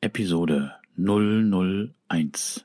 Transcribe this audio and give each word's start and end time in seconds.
Episode 0.00 0.70
001. 0.96 2.64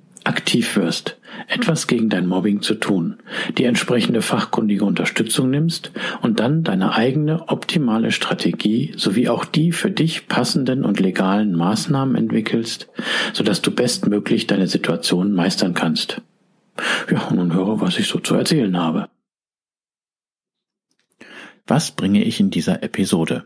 aktiv 0.23 0.75
wirst, 0.75 1.17
etwas 1.47 1.87
gegen 1.87 2.09
dein 2.09 2.27
Mobbing 2.27 2.61
zu 2.61 2.75
tun, 2.75 3.17
die 3.57 3.65
entsprechende 3.65 4.21
fachkundige 4.21 4.85
Unterstützung 4.85 5.49
nimmst 5.49 5.91
und 6.21 6.39
dann 6.39 6.63
deine 6.63 6.93
eigene 6.93 7.49
optimale 7.49 8.11
Strategie 8.11 8.93
sowie 8.97 9.29
auch 9.29 9.45
die 9.45 9.71
für 9.71 9.91
dich 9.91 10.27
passenden 10.27 10.85
und 10.85 10.99
legalen 10.99 11.53
Maßnahmen 11.55 12.15
entwickelst, 12.15 12.89
sodass 13.33 13.61
du 13.61 13.71
bestmöglich 13.71 14.47
deine 14.47 14.67
Situation 14.67 15.33
meistern 15.33 15.73
kannst. 15.73 16.21
Ja, 17.09 17.31
nun 17.33 17.53
höre, 17.53 17.81
was 17.81 17.97
ich 17.97 18.07
so 18.07 18.19
zu 18.19 18.35
erzählen 18.35 18.77
habe. 18.77 19.09
Was 21.67 21.91
bringe 21.91 22.23
ich 22.23 22.39
in 22.39 22.49
dieser 22.49 22.83
Episode? 22.83 23.45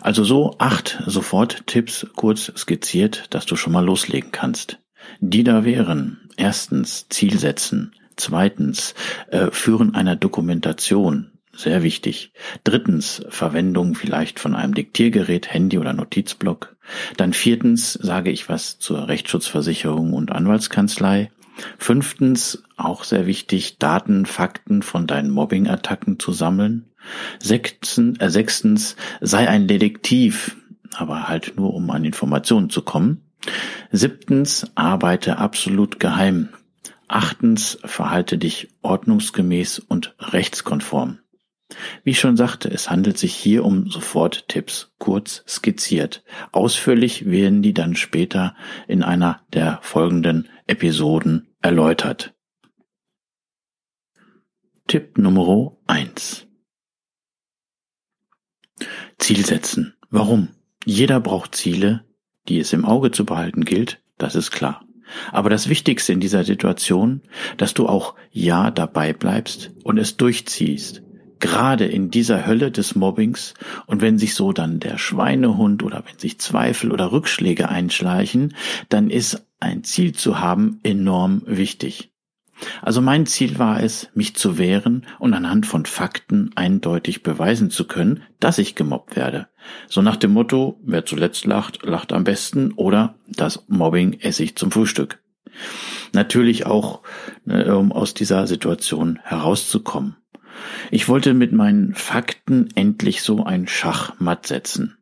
Also 0.00 0.24
so 0.24 0.56
acht 0.58 1.02
Sofort-Tipps 1.06 2.06
kurz 2.14 2.52
skizziert, 2.56 3.26
dass 3.30 3.46
du 3.46 3.56
schon 3.56 3.72
mal 3.72 3.84
loslegen 3.84 4.30
kannst 4.30 4.78
die 5.20 5.44
da 5.44 5.64
wären. 5.64 6.28
Erstens 6.36 7.08
Ziel 7.08 7.38
setzen. 7.38 7.92
Zweitens 8.16 8.94
äh, 9.30 9.50
Führen 9.50 9.94
einer 9.94 10.16
Dokumentation. 10.16 11.30
Sehr 11.56 11.82
wichtig. 11.82 12.32
Drittens 12.64 13.24
Verwendung 13.28 13.94
vielleicht 13.94 14.40
von 14.40 14.54
einem 14.54 14.74
Diktiergerät, 14.74 15.52
Handy 15.52 15.78
oder 15.78 15.92
Notizblock. 15.92 16.76
Dann 17.16 17.32
viertens 17.32 17.92
sage 17.92 18.30
ich 18.30 18.48
was 18.48 18.78
zur 18.78 19.08
Rechtsschutzversicherung 19.08 20.12
und 20.12 20.32
Anwaltskanzlei. 20.32 21.30
Fünftens, 21.78 22.64
auch 22.76 23.04
sehr 23.04 23.26
wichtig, 23.26 23.78
Daten, 23.78 24.26
Fakten 24.26 24.82
von 24.82 25.06
deinen 25.06 25.30
Mobbing-Attacken 25.30 26.18
zu 26.18 26.32
sammeln. 26.32 26.86
Sechstens, 27.38 28.18
äh, 28.18 28.30
sechstens, 28.30 28.96
sei 29.20 29.48
ein 29.48 29.68
Detektiv, 29.68 30.56
aber 30.96 31.28
halt 31.28 31.54
nur, 31.56 31.74
um 31.74 31.90
an 31.90 32.04
Informationen 32.04 32.70
zu 32.70 32.82
kommen. 32.82 33.22
Siebtens, 33.90 34.70
arbeite 34.74 35.38
absolut 35.38 36.00
geheim. 36.00 36.48
Achtens, 37.08 37.78
verhalte 37.84 38.38
dich 38.38 38.68
ordnungsgemäß 38.82 39.78
und 39.78 40.14
rechtskonform. 40.18 41.20
Wie 42.02 42.10
ich 42.10 42.20
schon 42.20 42.36
sagte, 42.36 42.70
es 42.70 42.90
handelt 42.90 43.18
sich 43.18 43.34
hier 43.34 43.64
um 43.64 43.88
Soforttipps, 43.88 44.92
kurz 44.98 45.44
skizziert. 45.48 46.22
Ausführlich 46.52 47.26
werden 47.26 47.62
die 47.62 47.74
dann 47.74 47.96
später 47.96 48.54
in 48.86 49.02
einer 49.02 49.42
der 49.52 49.80
folgenden 49.82 50.48
Episoden 50.66 51.48
erläutert. 51.60 52.34
Tipp 54.86 55.16
Nummer 55.18 55.76
eins: 55.86 56.46
Ziel 59.18 59.44
setzen. 59.44 59.96
Warum? 60.10 60.48
Jeder 60.84 61.18
braucht 61.18 61.54
Ziele, 61.54 62.04
die 62.48 62.58
es 62.58 62.72
im 62.72 62.84
Auge 62.84 63.10
zu 63.10 63.24
behalten 63.24 63.64
gilt, 63.64 64.00
das 64.18 64.34
ist 64.34 64.50
klar. 64.50 64.84
Aber 65.32 65.50
das 65.50 65.68
Wichtigste 65.68 66.12
in 66.12 66.20
dieser 66.20 66.44
Situation, 66.44 67.20
dass 67.56 67.74
du 67.74 67.86
auch 67.86 68.14
ja 68.30 68.70
dabei 68.70 69.12
bleibst 69.12 69.72
und 69.82 69.98
es 69.98 70.16
durchziehst. 70.16 71.02
Gerade 71.40 71.84
in 71.84 72.10
dieser 72.10 72.46
Hölle 72.46 72.70
des 72.70 72.94
Mobbings 72.94 73.54
und 73.86 74.00
wenn 74.00 74.18
sich 74.18 74.34
so 74.34 74.52
dann 74.52 74.80
der 74.80 74.96
Schweinehund 74.96 75.82
oder 75.82 76.02
wenn 76.06 76.18
sich 76.18 76.38
Zweifel 76.38 76.90
oder 76.90 77.12
Rückschläge 77.12 77.68
einschleichen, 77.68 78.54
dann 78.88 79.10
ist 79.10 79.46
ein 79.60 79.84
Ziel 79.84 80.14
zu 80.14 80.38
haben 80.38 80.80
enorm 80.84 81.42
wichtig. 81.44 82.13
Also 82.82 83.00
mein 83.00 83.26
Ziel 83.26 83.58
war 83.58 83.82
es, 83.82 84.08
mich 84.14 84.36
zu 84.36 84.58
wehren 84.58 85.06
und 85.18 85.34
anhand 85.34 85.66
von 85.66 85.86
Fakten 85.86 86.50
eindeutig 86.54 87.22
beweisen 87.22 87.70
zu 87.70 87.86
können, 87.86 88.22
dass 88.40 88.58
ich 88.58 88.74
gemobbt 88.74 89.16
werde. 89.16 89.48
So 89.88 90.02
nach 90.02 90.16
dem 90.16 90.32
Motto, 90.32 90.78
wer 90.82 91.04
zuletzt 91.04 91.46
lacht, 91.46 91.84
lacht 91.84 92.12
am 92.12 92.24
besten 92.24 92.72
oder 92.72 93.16
das 93.28 93.64
Mobbing 93.68 94.20
esse 94.20 94.44
ich 94.44 94.56
zum 94.56 94.70
Frühstück. 94.70 95.18
Natürlich 96.12 96.66
auch, 96.66 97.02
ne, 97.44 97.76
um 97.76 97.92
aus 97.92 98.14
dieser 98.14 98.46
Situation 98.46 99.18
herauszukommen. 99.22 100.16
Ich 100.90 101.08
wollte 101.08 101.34
mit 101.34 101.52
meinen 101.52 101.94
Fakten 101.94 102.68
endlich 102.74 103.22
so 103.22 103.44
ein 103.44 103.66
Schachmatt 103.66 104.46
setzen. 104.46 104.96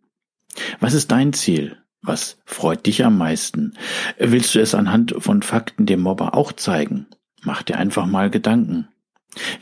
Was 0.80 0.94
ist 0.94 1.10
dein 1.10 1.32
Ziel? 1.32 1.76
Was 2.02 2.38
freut 2.44 2.86
dich 2.86 3.04
am 3.04 3.16
meisten? 3.16 3.74
Willst 4.18 4.54
du 4.54 4.60
es 4.60 4.74
anhand 4.74 5.14
von 5.18 5.42
Fakten 5.42 5.86
dem 5.86 6.00
Mobber 6.00 6.34
auch 6.34 6.52
zeigen? 6.52 7.06
Mach 7.44 7.62
dir 7.62 7.78
einfach 7.78 8.06
mal 8.06 8.30
Gedanken. 8.30 8.88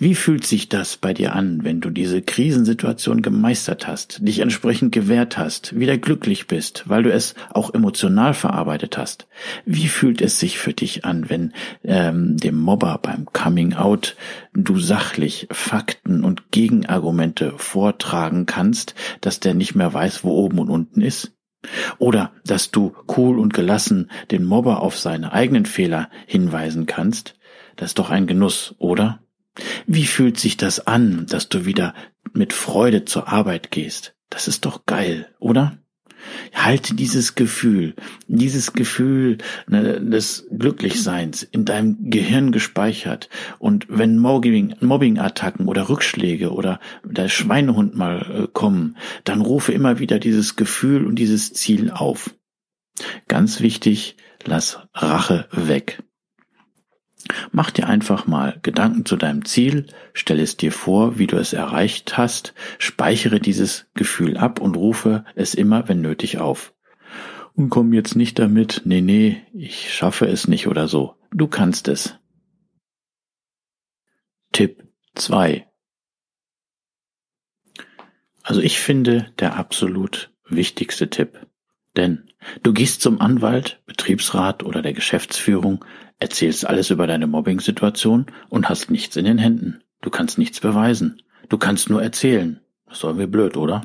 Wie 0.00 0.16
fühlt 0.16 0.44
sich 0.44 0.68
das 0.68 0.96
bei 0.96 1.14
dir 1.14 1.34
an, 1.34 1.62
wenn 1.62 1.80
du 1.80 1.90
diese 1.90 2.22
Krisensituation 2.22 3.22
gemeistert 3.22 3.86
hast, 3.86 4.18
dich 4.26 4.40
entsprechend 4.40 4.90
gewehrt 4.90 5.38
hast, 5.38 5.78
wieder 5.78 5.96
glücklich 5.96 6.48
bist, 6.48 6.88
weil 6.88 7.04
du 7.04 7.12
es 7.12 7.36
auch 7.50 7.72
emotional 7.72 8.34
verarbeitet 8.34 8.98
hast? 8.98 9.28
Wie 9.64 9.86
fühlt 9.86 10.22
es 10.22 10.40
sich 10.40 10.58
für 10.58 10.72
dich 10.72 11.04
an, 11.04 11.30
wenn 11.30 11.52
ähm, 11.84 12.36
dem 12.36 12.56
Mobber 12.58 12.98
beim 13.00 13.26
Coming 13.26 13.74
Out 13.74 14.16
du 14.54 14.78
sachlich 14.80 15.46
Fakten 15.52 16.24
und 16.24 16.50
Gegenargumente 16.50 17.54
vortragen 17.56 18.46
kannst, 18.46 18.96
dass 19.20 19.38
der 19.38 19.54
nicht 19.54 19.76
mehr 19.76 19.94
weiß, 19.94 20.24
wo 20.24 20.32
oben 20.32 20.58
und 20.58 20.68
unten 20.68 21.00
ist? 21.00 21.32
Oder 21.98 22.32
dass 22.44 22.70
du 22.70 22.94
cool 23.16 23.38
und 23.38 23.54
gelassen 23.54 24.10
den 24.30 24.44
Mobber 24.44 24.82
auf 24.82 24.98
seine 24.98 25.32
eigenen 25.32 25.66
Fehler 25.66 26.08
hinweisen 26.26 26.86
kannst? 26.86 27.34
Das 27.76 27.90
ist 27.90 27.98
doch 27.98 28.10
ein 28.10 28.26
Genuss, 28.26 28.74
oder? 28.78 29.20
Wie 29.86 30.06
fühlt 30.06 30.38
sich 30.38 30.56
das 30.56 30.86
an, 30.86 31.26
dass 31.28 31.48
du 31.48 31.64
wieder 31.66 31.94
mit 32.32 32.52
Freude 32.52 33.04
zur 33.04 33.28
Arbeit 33.28 33.70
gehst? 33.70 34.14
Das 34.28 34.48
ist 34.48 34.64
doch 34.64 34.86
geil, 34.86 35.28
oder? 35.38 35.78
Halte 36.52 36.94
dieses 36.94 37.34
Gefühl, 37.34 37.94
dieses 38.26 38.74
Gefühl 38.74 39.38
ne, 39.66 40.00
des 40.00 40.46
Glücklichseins 40.50 41.42
in 41.42 41.64
deinem 41.64 42.10
Gehirn 42.10 42.52
gespeichert. 42.52 43.30
Und 43.58 43.86
wenn 43.88 44.18
Mobbing, 44.18 44.74
Mobbing-Attacken 44.80 45.66
oder 45.66 45.88
Rückschläge 45.88 46.52
oder 46.52 46.78
der 47.04 47.28
Schweinehund 47.28 47.96
mal 47.96 48.44
äh, 48.44 48.48
kommen, 48.52 48.96
dann 49.24 49.40
rufe 49.40 49.72
immer 49.72 49.98
wieder 49.98 50.18
dieses 50.18 50.56
Gefühl 50.56 51.06
und 51.06 51.16
dieses 51.16 51.54
Ziel 51.54 51.90
auf. 51.90 52.34
Ganz 53.28 53.60
wichtig, 53.60 54.16
lass 54.44 54.80
Rache 54.92 55.48
weg. 55.52 56.02
Mach 57.52 57.70
dir 57.70 57.86
einfach 57.86 58.26
mal 58.26 58.58
Gedanken 58.62 59.04
zu 59.04 59.16
deinem 59.16 59.44
Ziel, 59.44 59.86
stell 60.14 60.40
es 60.40 60.56
dir 60.56 60.72
vor, 60.72 61.18
wie 61.18 61.26
du 61.26 61.36
es 61.36 61.52
erreicht 61.52 62.16
hast, 62.16 62.54
speichere 62.78 63.40
dieses 63.40 63.86
Gefühl 63.94 64.36
ab 64.36 64.60
und 64.60 64.76
rufe 64.76 65.24
es 65.34 65.54
immer, 65.54 65.88
wenn 65.88 66.00
nötig, 66.00 66.38
auf. 66.38 66.74
Und 67.54 67.68
komm 67.68 67.92
jetzt 67.92 68.16
nicht 68.16 68.38
damit, 68.38 68.82
nee, 68.84 69.00
nee, 69.00 69.42
ich 69.52 69.92
schaffe 69.92 70.26
es 70.26 70.48
nicht 70.48 70.66
oder 70.66 70.88
so. 70.88 71.16
Du 71.32 71.46
kannst 71.46 71.88
es. 71.88 72.18
Tipp 74.52 74.82
2. 75.14 75.66
Also 78.42 78.60
ich 78.60 78.80
finde 78.80 79.32
der 79.38 79.56
absolut 79.56 80.32
wichtigste 80.48 81.10
Tipp. 81.10 81.46
Denn 81.96 82.30
du 82.62 82.72
gehst 82.72 83.00
zum 83.02 83.20
Anwalt, 83.20 83.82
Betriebsrat 83.86 84.62
oder 84.62 84.80
der 84.80 84.92
Geschäftsführung, 84.92 85.84
erzählst 86.20 86.66
alles 86.66 86.90
über 86.90 87.06
deine 87.06 87.26
Mobbing-Situation 87.26 88.26
und 88.48 88.68
hast 88.68 88.90
nichts 88.90 89.16
in 89.16 89.24
den 89.24 89.38
Händen. 89.38 89.82
Du 90.02 90.10
kannst 90.10 90.38
nichts 90.38 90.60
beweisen. 90.60 91.22
Du 91.48 91.58
kannst 91.58 91.90
nur 91.90 92.02
erzählen. 92.02 92.60
Das 92.86 92.98
ist 92.98 93.04
irgendwie 93.04 93.26
blöd, 93.26 93.56
oder? 93.56 93.82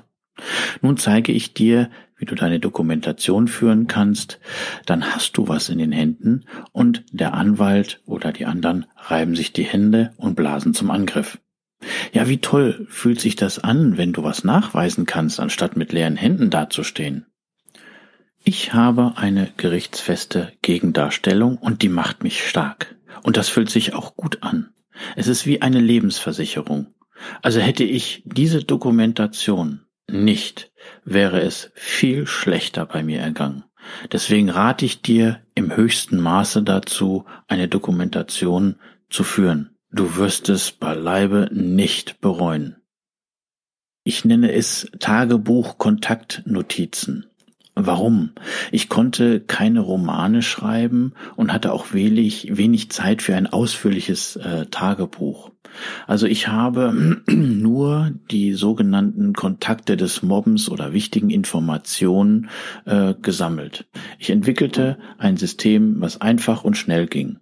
Nun 0.81 0.97
zeige 0.97 1.31
ich 1.31 1.53
dir, 1.53 1.89
wie 2.17 2.25
du 2.25 2.35
deine 2.35 2.59
Dokumentation 2.59 3.47
führen 3.47 3.87
kannst, 3.87 4.39
dann 4.85 5.05
hast 5.13 5.37
du 5.37 5.47
was 5.47 5.69
in 5.69 5.77
den 5.77 5.91
Händen 5.91 6.45
und 6.71 7.05
der 7.11 7.33
Anwalt 7.33 8.01
oder 8.05 8.31
die 8.31 8.45
anderen 8.45 8.85
reiben 8.97 9.35
sich 9.35 9.53
die 9.53 9.63
Hände 9.63 10.13
und 10.17 10.35
blasen 10.35 10.73
zum 10.73 10.91
Angriff. 10.91 11.39
Ja, 12.13 12.27
wie 12.27 12.39
toll 12.39 12.87
fühlt 12.89 13.19
sich 13.19 13.35
das 13.35 13.59
an, 13.59 13.97
wenn 13.97 14.13
du 14.13 14.23
was 14.23 14.43
nachweisen 14.43 15.05
kannst, 15.05 15.39
anstatt 15.39 15.75
mit 15.75 15.91
leeren 15.91 16.15
Händen 16.15 16.49
dazustehen. 16.49 17.25
Ich 18.47 18.75
habe 18.75 19.13
eine 19.15 19.51
gerichtsfeste 19.57 20.53
Gegendarstellung 20.61 21.57
und 21.57 21.81
die 21.81 21.89
macht 21.89 22.21
mich 22.21 22.47
stark. 22.47 22.95
Und 23.23 23.37
das 23.37 23.49
fühlt 23.49 23.71
sich 23.71 23.95
auch 23.95 24.15
gut 24.15 24.43
an. 24.43 24.69
Es 25.15 25.27
ist 25.27 25.47
wie 25.47 25.63
eine 25.63 25.79
Lebensversicherung. 25.79 26.93
Also 27.41 27.59
hätte 27.59 27.83
ich 27.83 28.21
diese 28.23 28.63
Dokumentation 28.63 29.87
nicht, 30.07 30.71
wäre 31.03 31.41
es 31.41 31.71
viel 31.73 32.27
schlechter 32.27 32.85
bei 32.85 33.01
mir 33.01 33.19
ergangen. 33.19 33.63
Deswegen 34.11 34.51
rate 34.51 34.85
ich 34.85 35.01
dir 35.01 35.41
im 35.55 35.75
höchsten 35.75 36.19
Maße 36.21 36.61
dazu, 36.61 37.25
eine 37.47 37.67
Dokumentation 37.67 38.75
zu 39.09 39.23
führen. 39.23 39.75
Du 39.89 40.17
wirst 40.17 40.49
es 40.49 40.71
beileibe 40.71 41.49
nicht 41.51 42.21
bereuen. 42.21 42.75
Ich 44.03 44.23
nenne 44.23 44.51
es 44.51 44.91
Tagebuch 44.99 45.79
Kontaktnotizen. 45.79 47.25
Warum? 47.75 48.31
Ich 48.71 48.87
konnte 48.87 49.41
keine 49.41 49.81
Romane 49.81 50.41
schreiben 50.41 51.13
und 51.35 51.51
hatte 51.51 51.73
auch 51.73 51.91
wenig, 51.91 52.55
wenig 52.55 52.89
Zeit 52.89 53.21
für 53.21 53.35
ein 53.35 53.47
ausführliches 53.47 54.37
äh, 54.37 54.67
Tagebuch. 54.67 55.51
Also 56.07 56.25
ich 56.25 56.47
habe 56.47 57.21
nur 57.27 58.11
die 58.31 58.53
sogenannten 58.53 59.33
Kontakte 59.33 59.97
des 59.97 60.23
Mobbens 60.23 60.69
oder 60.69 60.93
wichtigen 60.93 61.29
Informationen 61.29 62.49
äh, 62.85 63.13
gesammelt. 63.21 63.85
Ich 64.19 64.29
entwickelte 64.29 64.97
ein 65.17 65.35
System, 65.35 65.99
was 65.99 66.21
einfach 66.21 66.63
und 66.63 66.77
schnell 66.77 67.07
ging. 67.07 67.39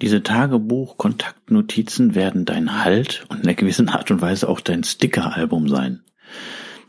Diese 0.00 0.22
Tagebuch-Kontaktnotizen 0.22 2.14
werden 2.14 2.44
dein 2.44 2.84
Halt 2.84 3.26
und 3.28 3.38
in 3.38 3.42
einer 3.42 3.54
gewissen 3.54 3.88
Art 3.88 4.12
und 4.12 4.20
Weise 4.20 4.48
auch 4.48 4.60
dein 4.60 4.84
Sticker-Album 4.84 5.68
sein. 5.68 6.04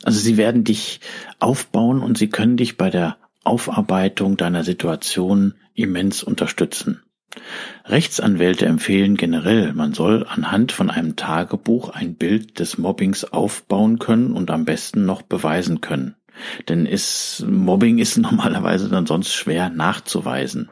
Also 0.03 0.19
sie 0.19 0.37
werden 0.37 0.63
dich 0.63 1.01
aufbauen 1.39 2.01
und 2.01 2.17
sie 2.17 2.29
können 2.29 2.57
dich 2.57 2.77
bei 2.77 2.89
der 2.89 3.17
Aufarbeitung 3.43 4.37
deiner 4.37 4.63
Situation 4.63 5.55
immens 5.73 6.23
unterstützen. 6.23 7.01
Rechtsanwälte 7.85 8.65
empfehlen 8.65 9.15
generell, 9.15 9.73
man 9.73 9.93
soll 9.93 10.25
anhand 10.27 10.71
von 10.71 10.89
einem 10.89 11.15
Tagebuch 11.15 11.89
ein 11.89 12.15
Bild 12.15 12.59
des 12.59 12.77
Mobbings 12.77 13.23
aufbauen 13.23 13.99
können 13.99 14.33
und 14.33 14.51
am 14.51 14.65
besten 14.65 15.05
noch 15.05 15.21
beweisen 15.21 15.81
können. 15.81 16.15
Denn 16.67 16.85
ist, 16.85 17.45
Mobbing 17.47 17.99
ist 17.99 18.17
normalerweise 18.17 18.89
dann 18.89 19.05
sonst 19.05 19.33
schwer 19.33 19.69
nachzuweisen. 19.69 20.69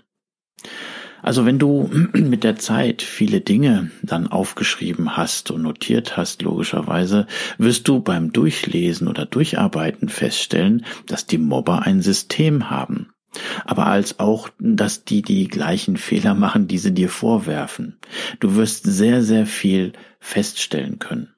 Also 1.21 1.45
wenn 1.45 1.59
du 1.59 1.89
mit 2.13 2.43
der 2.43 2.57
Zeit 2.57 3.01
viele 3.01 3.41
Dinge 3.41 3.91
dann 4.01 4.27
aufgeschrieben 4.27 5.17
hast 5.17 5.51
und 5.51 5.61
notiert 5.61 6.17
hast, 6.17 6.41
logischerweise, 6.41 7.27
wirst 7.57 7.87
du 7.87 7.99
beim 7.99 8.31
Durchlesen 8.31 9.07
oder 9.07 9.25
Durcharbeiten 9.25 10.09
feststellen, 10.09 10.85
dass 11.05 11.25
die 11.25 11.37
Mobber 11.37 11.83
ein 11.83 12.01
System 12.01 12.69
haben. 12.69 13.09
Aber 13.65 13.87
als 13.87 14.19
auch, 14.19 14.49
dass 14.59 15.03
die 15.03 15.21
die 15.21 15.47
gleichen 15.47 15.97
Fehler 15.97 16.33
machen, 16.33 16.67
die 16.67 16.77
sie 16.77 16.93
dir 16.93 17.09
vorwerfen. 17.09 17.97
Du 18.39 18.55
wirst 18.55 18.85
sehr, 18.85 19.21
sehr 19.21 19.45
viel 19.45 19.93
feststellen 20.19 20.99
können. 20.99 21.29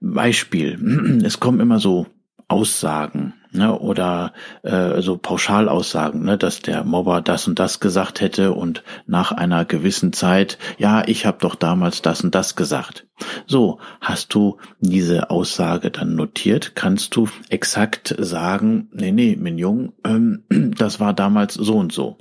Beispiel. 0.00 0.78
Es 1.24 1.40
kommen 1.40 1.60
immer 1.60 1.80
so 1.80 2.06
Aussagen 2.48 3.34
ne, 3.56 3.78
oder 3.78 4.32
äh, 4.62 5.00
so 5.00 5.16
Pauschalaussagen, 5.16 6.22
ne, 6.22 6.38
dass 6.38 6.60
der 6.60 6.84
Mobber 6.84 7.20
das 7.20 7.48
und 7.48 7.58
das 7.58 7.80
gesagt 7.80 8.20
hätte 8.20 8.52
und 8.52 8.82
nach 9.06 9.32
einer 9.32 9.64
gewissen 9.64 10.12
Zeit, 10.12 10.58
ja, 10.78 11.02
ich 11.06 11.26
habe 11.26 11.38
doch 11.40 11.54
damals 11.54 12.02
das 12.02 12.22
und 12.22 12.34
das 12.34 12.56
gesagt. 12.56 13.06
So, 13.46 13.78
hast 14.00 14.34
du 14.34 14.58
diese 14.80 15.30
Aussage 15.30 15.90
dann 15.90 16.14
notiert, 16.14 16.74
kannst 16.74 17.16
du 17.16 17.28
exakt 17.48 18.14
sagen, 18.18 18.88
nee, 18.92 19.12
nee, 19.12 19.36
Minjung, 19.36 19.92
ähm, 20.04 20.44
das 20.76 21.00
war 21.00 21.14
damals 21.14 21.54
so 21.54 21.76
und 21.76 21.92
so. 21.92 22.18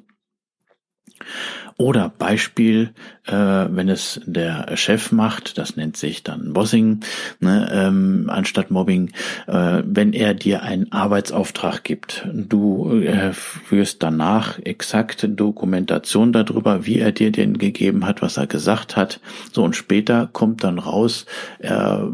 Oder 1.77 2.07
Beispiel, 2.07 2.91
äh, 3.25 3.33
wenn 3.33 3.89
es 3.89 4.21
der 4.25 4.77
Chef 4.77 5.11
macht, 5.11 5.57
das 5.57 5.75
nennt 5.75 5.97
sich 5.97 6.23
dann 6.23 6.53
Bossing, 6.53 7.01
ne, 7.41 7.69
ähm, 7.73 8.29
anstatt 8.29 8.71
Mobbing, 8.71 9.11
äh, 9.47 9.83
wenn 9.85 10.13
er 10.13 10.33
dir 10.35 10.63
einen 10.63 10.93
Arbeitsauftrag 10.93 11.83
gibt, 11.83 12.25
du 12.31 13.01
äh, 13.01 13.33
führst 13.33 14.01
danach 14.03 14.57
exakt 14.59 15.27
Dokumentation 15.29 16.31
darüber, 16.31 16.85
wie 16.85 16.99
er 16.99 17.11
dir 17.11 17.31
den 17.31 17.57
gegeben 17.57 18.05
hat, 18.05 18.21
was 18.21 18.37
er 18.37 18.47
gesagt 18.47 18.95
hat. 18.95 19.19
So 19.51 19.61
und 19.61 19.75
später 19.75 20.29
kommt 20.31 20.63
dann 20.63 20.79
raus, 20.79 21.25
äh, 21.59 21.73
äh, 21.73 22.09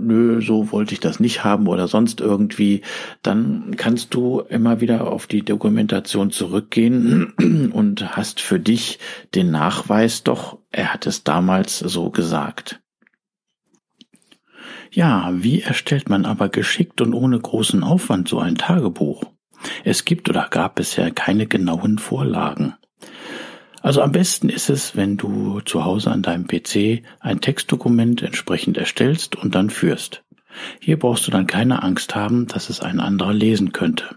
nö, 0.00 0.40
so 0.40 0.72
wollte 0.72 0.94
ich 0.94 1.00
das 1.00 1.20
nicht 1.20 1.44
haben 1.44 1.66
oder 1.66 1.86
sonst 1.86 2.22
irgendwie, 2.22 2.80
dann 3.22 3.74
kannst 3.76 4.14
du 4.14 4.40
immer 4.48 4.80
wieder 4.80 5.06
auf 5.06 5.26
die 5.26 5.42
Dokumentation 5.42 6.30
zurückgehen 6.30 7.70
und 7.74 8.16
hast 8.16 8.40
für 8.40 8.58
dich 8.58 8.85
nicht 8.86 9.00
den 9.34 9.50
Nachweis, 9.50 10.22
doch 10.22 10.58
er 10.70 10.92
hat 10.92 11.06
es 11.06 11.24
damals 11.24 11.78
so 11.78 12.10
gesagt. 12.10 12.80
Ja, 14.92 15.30
wie 15.32 15.62
erstellt 15.62 16.08
man 16.08 16.24
aber 16.24 16.48
geschickt 16.48 17.00
und 17.00 17.12
ohne 17.12 17.38
großen 17.38 17.82
Aufwand 17.82 18.28
so 18.28 18.38
ein 18.38 18.54
Tagebuch? 18.54 19.24
Es 19.84 20.04
gibt 20.04 20.28
oder 20.28 20.48
gab 20.48 20.76
bisher 20.76 21.10
keine 21.10 21.46
genauen 21.46 21.98
Vorlagen. 21.98 22.74
Also 23.82 24.02
am 24.02 24.12
besten 24.12 24.48
ist 24.48 24.70
es, 24.70 24.96
wenn 24.96 25.16
du 25.16 25.60
zu 25.60 25.84
Hause 25.84 26.10
an 26.10 26.22
deinem 26.22 26.46
PC 26.46 27.02
ein 27.20 27.40
Textdokument 27.40 28.22
entsprechend 28.22 28.76
erstellst 28.76 29.36
und 29.36 29.54
dann 29.54 29.70
führst. 29.70 30.24
Hier 30.80 30.98
brauchst 30.98 31.26
du 31.26 31.30
dann 31.30 31.46
keine 31.46 31.82
Angst 31.82 32.14
haben, 32.14 32.46
dass 32.46 32.70
es 32.70 32.80
ein 32.80 33.00
anderer 33.00 33.34
lesen 33.34 33.72
könnte. 33.72 34.16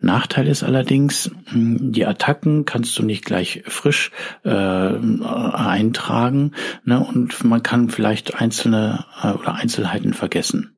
Nachteil 0.00 0.46
ist 0.46 0.62
allerdings, 0.62 1.30
hm, 1.46 1.92
die 1.92 2.06
Attacken 2.06 2.64
kannst 2.64 2.98
du 2.98 3.02
nicht 3.02 3.24
gleich 3.24 3.62
frisch 3.66 4.10
äh, 4.44 4.50
eintragen 4.50 6.52
ne, 6.84 7.00
und 7.00 7.44
man 7.44 7.62
kann 7.62 7.90
vielleicht 7.90 8.40
einzelne 8.40 9.04
äh, 9.22 9.32
oder 9.32 9.54
Einzelheiten 9.54 10.14
vergessen. 10.14 10.76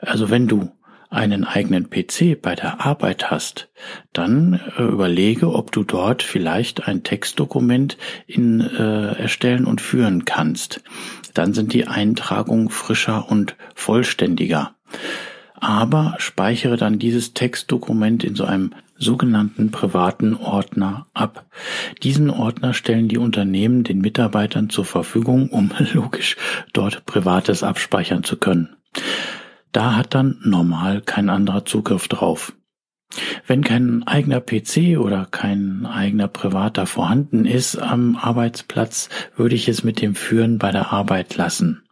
Also 0.00 0.30
wenn 0.30 0.46
du 0.46 0.70
einen 1.08 1.44
eigenen 1.44 1.88
PC 1.88 2.40
bei 2.40 2.54
der 2.54 2.84
Arbeit 2.84 3.30
hast, 3.30 3.70
dann 4.12 4.60
äh, 4.76 4.82
überlege, 4.82 5.52
ob 5.52 5.72
du 5.72 5.84
dort 5.84 6.22
vielleicht 6.22 6.88
ein 6.88 7.04
Textdokument 7.04 7.96
in, 8.26 8.60
äh, 8.60 9.12
erstellen 9.12 9.66
und 9.66 9.80
führen 9.80 10.24
kannst. 10.24 10.82
Dann 11.32 11.54
sind 11.54 11.72
die 11.72 11.86
Eintragungen 11.86 12.70
frischer 12.70 13.30
und 13.30 13.56
vollständiger 13.74 14.74
aber 15.60 16.14
speichere 16.18 16.76
dann 16.76 16.98
dieses 16.98 17.34
Textdokument 17.34 18.24
in 18.24 18.34
so 18.34 18.44
einem 18.44 18.72
sogenannten 18.98 19.70
privaten 19.70 20.34
Ordner 20.34 21.06
ab. 21.12 21.46
Diesen 22.02 22.30
Ordner 22.30 22.74
stellen 22.74 23.08
die 23.08 23.18
Unternehmen 23.18 23.84
den 23.84 24.00
Mitarbeitern 24.00 24.70
zur 24.70 24.84
Verfügung, 24.84 25.48
um 25.50 25.70
logisch 25.92 26.36
dort 26.72 27.06
Privates 27.06 27.62
abspeichern 27.62 28.24
zu 28.24 28.36
können. 28.36 28.76
Da 29.72 29.94
hat 29.94 30.14
dann 30.14 30.38
normal 30.42 31.02
kein 31.02 31.28
anderer 31.28 31.64
Zugriff 31.66 32.08
drauf. 32.08 32.54
Wenn 33.46 33.62
kein 33.62 34.02
eigener 34.06 34.40
PC 34.40 34.98
oder 34.98 35.26
kein 35.30 35.86
eigener 35.86 36.28
privater 36.28 36.86
vorhanden 36.86 37.44
ist 37.44 37.76
am 37.76 38.16
Arbeitsplatz, 38.16 39.08
würde 39.36 39.54
ich 39.54 39.68
es 39.68 39.84
mit 39.84 40.00
dem 40.00 40.14
Führen 40.14 40.58
bei 40.58 40.72
der 40.72 40.92
Arbeit 40.92 41.36
lassen. 41.36 41.85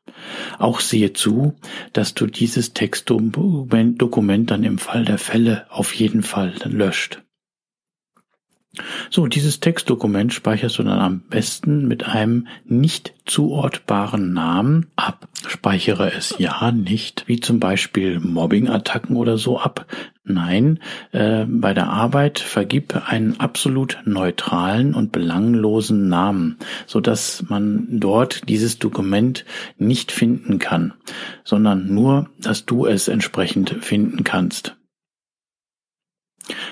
Auch 0.58 0.80
siehe 0.80 1.12
zu, 1.12 1.54
dass 1.92 2.14
du 2.14 2.26
dieses 2.26 2.72
Textdokument 2.74 4.50
dann 4.50 4.64
im 4.64 4.78
Fall 4.78 5.04
der 5.04 5.18
Fälle 5.18 5.66
auf 5.70 5.94
jeden 5.94 6.22
Fall 6.22 6.54
löscht. 6.64 7.22
So, 9.10 9.26
dieses 9.28 9.60
Textdokument 9.60 10.32
speicherst 10.32 10.78
du 10.78 10.82
dann 10.82 10.98
am 10.98 11.20
besten 11.20 11.86
mit 11.86 12.06
einem 12.06 12.48
nicht 12.64 13.14
zuortbaren 13.24 14.32
Namen 14.32 14.90
ab. 14.96 15.28
Speichere 15.46 16.12
es 16.12 16.34
ja 16.38 16.72
nicht, 16.72 17.28
wie 17.28 17.38
zum 17.38 17.60
Beispiel 17.60 18.18
Mobbing-Attacken 18.18 19.16
oder 19.16 19.38
so 19.38 19.60
ab. 19.60 19.86
Nein, 20.26 20.78
äh, 21.12 21.44
bei 21.46 21.74
der 21.74 21.90
Arbeit 21.90 22.38
vergib 22.38 22.96
einen 23.10 23.40
absolut 23.40 23.98
neutralen 24.06 24.94
und 24.94 25.12
belanglosen 25.12 26.08
Namen, 26.08 26.56
so 26.86 27.00
dass 27.00 27.44
man 27.50 27.86
dort 28.00 28.48
dieses 28.48 28.78
Dokument 28.78 29.44
nicht 29.76 30.12
finden 30.12 30.58
kann, 30.58 30.94
sondern 31.44 31.92
nur, 31.92 32.30
dass 32.40 32.64
du 32.64 32.86
es 32.86 33.08
entsprechend 33.08 33.84
finden 33.84 34.24
kannst. 34.24 34.78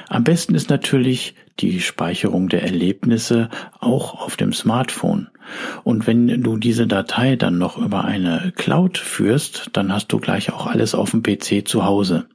Am 0.08 0.24
besten 0.24 0.54
ist 0.54 0.70
natürlich 0.70 1.34
die 1.60 1.80
Speicherung 1.80 2.48
der 2.48 2.62
Erlebnisse 2.62 3.50
auch 3.78 4.14
auf 4.22 4.36
dem 4.36 4.54
Smartphone. 4.54 5.28
Und 5.84 6.06
wenn 6.06 6.42
du 6.42 6.56
diese 6.56 6.86
Datei 6.86 7.36
dann 7.36 7.58
noch 7.58 7.76
über 7.76 8.04
eine 8.04 8.52
Cloud 8.56 8.96
führst, 8.96 9.70
dann 9.74 9.92
hast 9.92 10.08
du 10.08 10.18
gleich 10.18 10.52
auch 10.52 10.66
alles 10.66 10.94
auf 10.94 11.10
dem 11.10 11.22
PC 11.22 11.66
zu 11.66 11.84
Hause. 11.84 12.26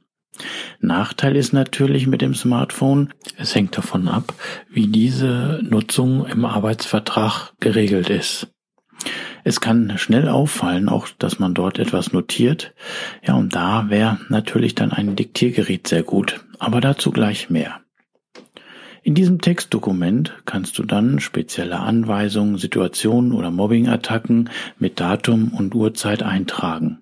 Nachteil 0.80 1.36
ist 1.36 1.52
natürlich 1.52 2.06
mit 2.06 2.22
dem 2.22 2.34
Smartphone, 2.34 3.12
es 3.36 3.54
hängt 3.54 3.76
davon 3.76 4.08
ab, 4.08 4.34
wie 4.70 4.86
diese 4.86 5.60
Nutzung 5.62 6.26
im 6.26 6.44
Arbeitsvertrag 6.44 7.52
geregelt 7.60 8.10
ist. 8.10 8.48
Es 9.44 9.60
kann 9.60 9.96
schnell 9.96 10.28
auffallen, 10.28 10.88
auch 10.88 11.08
dass 11.18 11.38
man 11.38 11.54
dort 11.54 11.78
etwas 11.78 12.12
notiert. 12.12 12.74
Ja, 13.26 13.34
und 13.34 13.54
da 13.54 13.88
wäre 13.88 14.18
natürlich 14.28 14.74
dann 14.74 14.92
ein 14.92 15.16
Diktiergerät 15.16 15.86
sehr 15.86 16.02
gut. 16.02 16.44
Aber 16.58 16.80
dazu 16.80 17.10
gleich 17.12 17.48
mehr. 17.48 17.80
In 19.08 19.14
diesem 19.14 19.40
Textdokument 19.40 20.34
kannst 20.44 20.78
du 20.78 20.82
dann 20.82 21.18
spezielle 21.18 21.80
Anweisungen, 21.80 22.58
Situationen 22.58 23.32
oder 23.32 23.50
Mobbingattacken 23.50 24.50
mit 24.78 25.00
Datum 25.00 25.48
und 25.48 25.74
Uhrzeit 25.74 26.22
eintragen. 26.22 26.98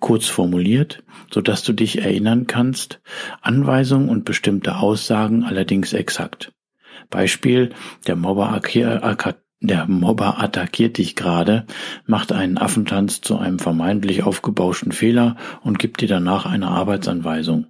Kurz 0.00 0.26
formuliert, 0.26 1.04
so 1.30 1.40
dass 1.40 1.62
du 1.62 1.72
dich 1.72 2.02
erinnern 2.02 2.48
kannst, 2.48 3.00
Anweisungen 3.40 4.08
und 4.08 4.24
bestimmte 4.24 4.78
Aussagen 4.78 5.44
allerdings 5.44 5.92
exakt. 5.92 6.52
Beispiel, 7.08 7.70
der 8.08 8.16
Mobber 8.16 8.60
der 9.60 9.86
Mobber 9.86 10.42
attackiert 10.42 10.98
dich 10.98 11.14
gerade, 11.14 11.66
macht 12.04 12.32
einen 12.32 12.58
Affentanz 12.58 13.20
zu 13.20 13.38
einem 13.38 13.60
vermeintlich 13.60 14.24
aufgebauschten 14.24 14.90
Fehler 14.90 15.36
und 15.62 15.78
gibt 15.78 16.00
dir 16.00 16.08
danach 16.08 16.46
eine 16.46 16.66
Arbeitsanweisung. 16.66 17.66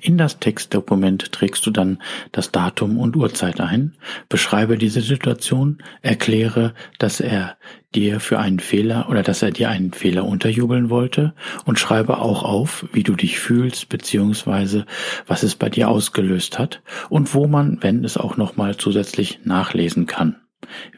In 0.00 0.16
das 0.16 0.38
Textdokument 0.38 1.32
trägst 1.32 1.66
du 1.66 1.70
dann 1.70 1.98
das 2.32 2.52
Datum 2.52 2.98
und 2.98 3.16
Uhrzeit 3.16 3.60
ein, 3.60 3.94
beschreibe 4.28 4.78
diese 4.78 5.00
Situation, 5.02 5.78
erkläre, 6.02 6.74
dass 6.98 7.20
er 7.20 7.56
dir 7.94 8.20
für 8.20 8.38
einen 8.38 8.60
Fehler 8.60 9.08
oder 9.10 9.22
dass 9.22 9.42
er 9.42 9.50
dir 9.50 9.68
einen 9.68 9.92
Fehler 9.92 10.24
unterjubeln 10.24 10.90
wollte 10.90 11.34
und 11.64 11.78
schreibe 11.78 12.18
auch 12.18 12.44
auf, 12.44 12.86
wie 12.92 13.02
du 13.02 13.14
dich 13.14 13.38
fühlst 13.40 13.88
beziehungsweise 13.88 14.86
was 15.26 15.42
es 15.42 15.56
bei 15.56 15.68
dir 15.68 15.88
ausgelöst 15.88 16.58
hat 16.58 16.82
und 17.08 17.34
wo 17.34 17.46
man, 17.46 17.78
wenn 17.82 18.04
es 18.04 18.16
auch 18.16 18.36
nochmal 18.36 18.76
zusätzlich 18.76 19.40
nachlesen 19.44 20.06
kann. 20.06 20.36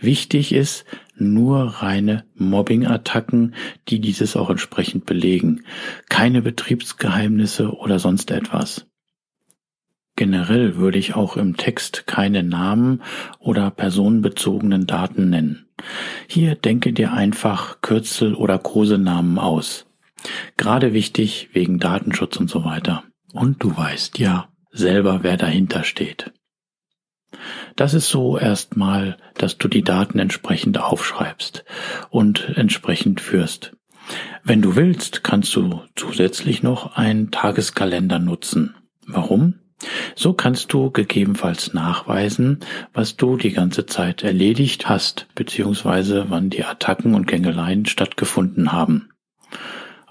Wichtig 0.00 0.52
ist 0.52 0.84
nur 1.16 1.82
reine 1.82 2.24
Mobbing-Attacken, 2.34 3.54
die 3.88 4.00
dieses 4.00 4.36
auch 4.36 4.50
entsprechend 4.50 5.06
belegen. 5.06 5.64
Keine 6.08 6.42
Betriebsgeheimnisse 6.42 7.72
oder 7.72 7.98
sonst 7.98 8.30
etwas. 8.30 8.91
Generell 10.22 10.76
würde 10.76 10.98
ich 10.98 11.16
auch 11.16 11.36
im 11.36 11.56
Text 11.56 12.06
keine 12.06 12.44
Namen 12.44 13.02
oder 13.40 13.72
personenbezogenen 13.72 14.86
Daten 14.86 15.30
nennen. 15.30 15.66
Hier 16.28 16.54
denke 16.54 16.92
dir 16.92 17.12
einfach 17.12 17.80
Kürzel 17.80 18.36
oder 18.36 18.60
Kosenamen 18.60 19.40
aus. 19.40 19.84
Gerade 20.56 20.92
wichtig 20.92 21.48
wegen 21.54 21.80
Datenschutz 21.80 22.36
und 22.36 22.48
so 22.48 22.64
weiter. 22.64 23.02
Und 23.32 23.64
du 23.64 23.76
weißt 23.76 24.20
ja 24.20 24.48
selber, 24.70 25.24
wer 25.24 25.36
dahinter 25.36 25.82
steht. 25.82 26.30
Das 27.74 27.92
ist 27.92 28.08
so 28.08 28.38
erstmal, 28.38 29.16
dass 29.34 29.58
du 29.58 29.66
die 29.66 29.82
Daten 29.82 30.20
entsprechend 30.20 30.78
aufschreibst 30.78 31.64
und 32.10 32.48
entsprechend 32.54 33.20
führst. 33.20 33.72
Wenn 34.44 34.62
du 34.62 34.76
willst, 34.76 35.24
kannst 35.24 35.56
du 35.56 35.82
zusätzlich 35.96 36.62
noch 36.62 36.94
einen 36.94 37.32
Tageskalender 37.32 38.20
nutzen. 38.20 38.76
Warum? 39.08 39.58
So 40.14 40.32
kannst 40.32 40.72
du 40.72 40.90
gegebenenfalls 40.90 41.74
nachweisen, 41.74 42.60
was 42.92 43.16
du 43.16 43.36
die 43.36 43.52
ganze 43.52 43.86
Zeit 43.86 44.22
erledigt 44.22 44.88
hast, 44.88 45.26
beziehungsweise 45.34 46.26
wann 46.28 46.50
die 46.50 46.64
Attacken 46.64 47.14
und 47.14 47.26
Gängeleien 47.26 47.86
stattgefunden 47.86 48.72
haben. 48.72 49.08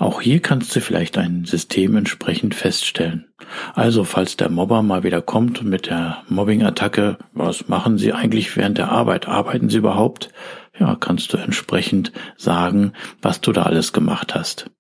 Auch 0.02 0.20
hier 0.20 0.40
kannst 0.40 0.76
du 0.76 0.82
vielleicht 0.82 1.20
ein 1.20 1.46
System 1.46 1.96
entsprechend 1.96 2.56
feststellen. 2.56 3.28
Also, 3.76 4.04
falls 4.04 4.36
der 4.36 4.50
Mobber 4.50 4.82
mal 4.82 5.04
wieder 5.04 5.22
kommt 5.22 5.64
mit 5.64 5.86
der 5.86 6.24
Mobbing-Attacke, 6.28 7.20
was 7.34 7.68
machen 7.68 8.00
Sie 8.00 8.12
eigentlich 8.12 8.58
während 8.58 8.80
der 8.80 8.92
Arbeit? 8.92 9.28
Arbeiten 9.28 9.70
Sie 9.70 9.78
überhaupt? 9.78 10.32
Ja, 10.80 10.96
kannst 10.96 11.34
du 11.34 11.38
entsprechend 11.38 12.12
sagen, 12.36 12.94
was 13.22 13.42
du 13.42 13.52
da 13.52 13.62
alles 13.62 13.94
gemacht 13.94 14.34
hast. 14.34 14.72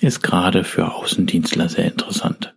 Ist 0.00 0.22
gerade 0.22 0.64
für 0.64 0.94
Außendienstler 0.94 1.68
sehr 1.68 1.84
interessant. 1.84 2.54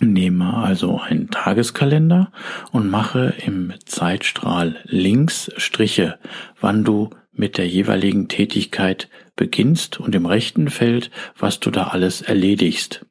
Nehme 0.00 0.54
also 0.54 1.00
einen 1.00 1.30
Tageskalender 1.30 2.30
und 2.70 2.88
mache 2.88 3.34
im 3.44 3.72
Zeitstrahl 3.84 4.76
links 4.84 5.50
Striche, 5.56 6.18
wann 6.60 6.84
du 6.84 7.10
mit 7.32 7.58
der 7.58 7.66
jeweiligen 7.66 8.28
Tätigkeit 8.28 9.08
beginnst 9.34 9.98
und 9.98 10.14
im 10.14 10.26
rechten 10.26 10.70
Feld, 10.70 11.10
was 11.36 11.60
du 11.60 11.70
da 11.70 11.88
alles 11.88 12.22
erledigst. 12.22 13.06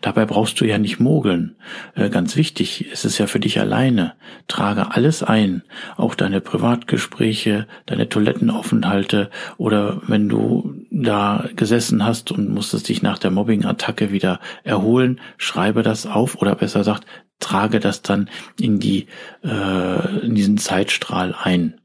Dabei 0.00 0.26
brauchst 0.26 0.60
du 0.60 0.64
ja 0.64 0.78
nicht 0.78 1.00
mogeln. 1.00 1.56
Äh, 1.94 2.10
ganz 2.10 2.36
wichtig, 2.36 2.86
es 2.92 3.04
ist 3.04 3.18
ja 3.18 3.26
für 3.26 3.40
dich 3.40 3.60
alleine. 3.60 4.14
Trage 4.48 4.94
alles 4.94 5.22
ein, 5.22 5.62
auch 5.96 6.14
deine 6.14 6.40
Privatgespräche, 6.40 7.66
deine 7.86 8.08
Toilettenaufenthalte 8.08 9.30
oder 9.56 10.00
wenn 10.06 10.28
du 10.28 10.74
da 10.90 11.48
gesessen 11.56 12.04
hast 12.04 12.32
und 12.32 12.48
musstest 12.48 12.88
dich 12.88 13.02
nach 13.02 13.18
der 13.18 13.30
Mobbing-Attacke 13.30 14.12
wieder 14.12 14.40
erholen, 14.64 15.20
schreibe 15.36 15.82
das 15.82 16.06
auf 16.06 16.36
oder 16.36 16.54
besser 16.54 16.80
gesagt, 16.80 17.06
trage 17.38 17.80
das 17.80 18.02
dann 18.02 18.28
in 18.58 18.78
die 18.78 19.06
äh, 19.42 20.26
in 20.26 20.34
diesen 20.34 20.58
Zeitstrahl 20.58 21.34
ein. 21.42 21.79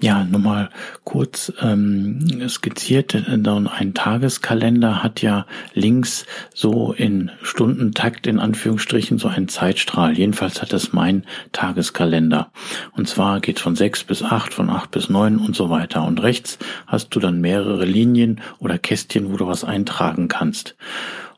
Ja, 0.00 0.22
nochmal 0.22 0.70
kurz 1.02 1.52
ähm, 1.60 2.48
skizziert. 2.48 3.16
Ein 3.16 3.94
Tageskalender 3.94 5.02
hat 5.02 5.22
ja 5.22 5.44
links 5.74 6.24
so 6.54 6.92
in 6.92 7.32
Stundentakt 7.42 8.28
in 8.28 8.38
Anführungsstrichen 8.38 9.18
so 9.18 9.26
einen 9.26 9.48
Zeitstrahl. 9.48 10.16
Jedenfalls 10.16 10.62
hat 10.62 10.72
das 10.72 10.92
mein 10.92 11.24
Tageskalender. 11.50 12.52
Und 12.92 13.08
zwar 13.08 13.40
geht 13.40 13.58
von 13.58 13.74
sechs 13.74 14.04
bis 14.04 14.22
acht, 14.22 14.54
von 14.54 14.70
acht 14.70 14.92
bis 14.92 15.08
neun 15.08 15.38
und 15.38 15.56
so 15.56 15.68
weiter. 15.68 16.04
Und 16.04 16.22
rechts 16.22 16.58
hast 16.86 17.08
du 17.16 17.18
dann 17.18 17.40
mehrere 17.40 17.84
Linien 17.84 18.40
oder 18.60 18.78
Kästchen, 18.78 19.32
wo 19.32 19.36
du 19.36 19.48
was 19.48 19.64
eintragen 19.64 20.28
kannst. 20.28 20.76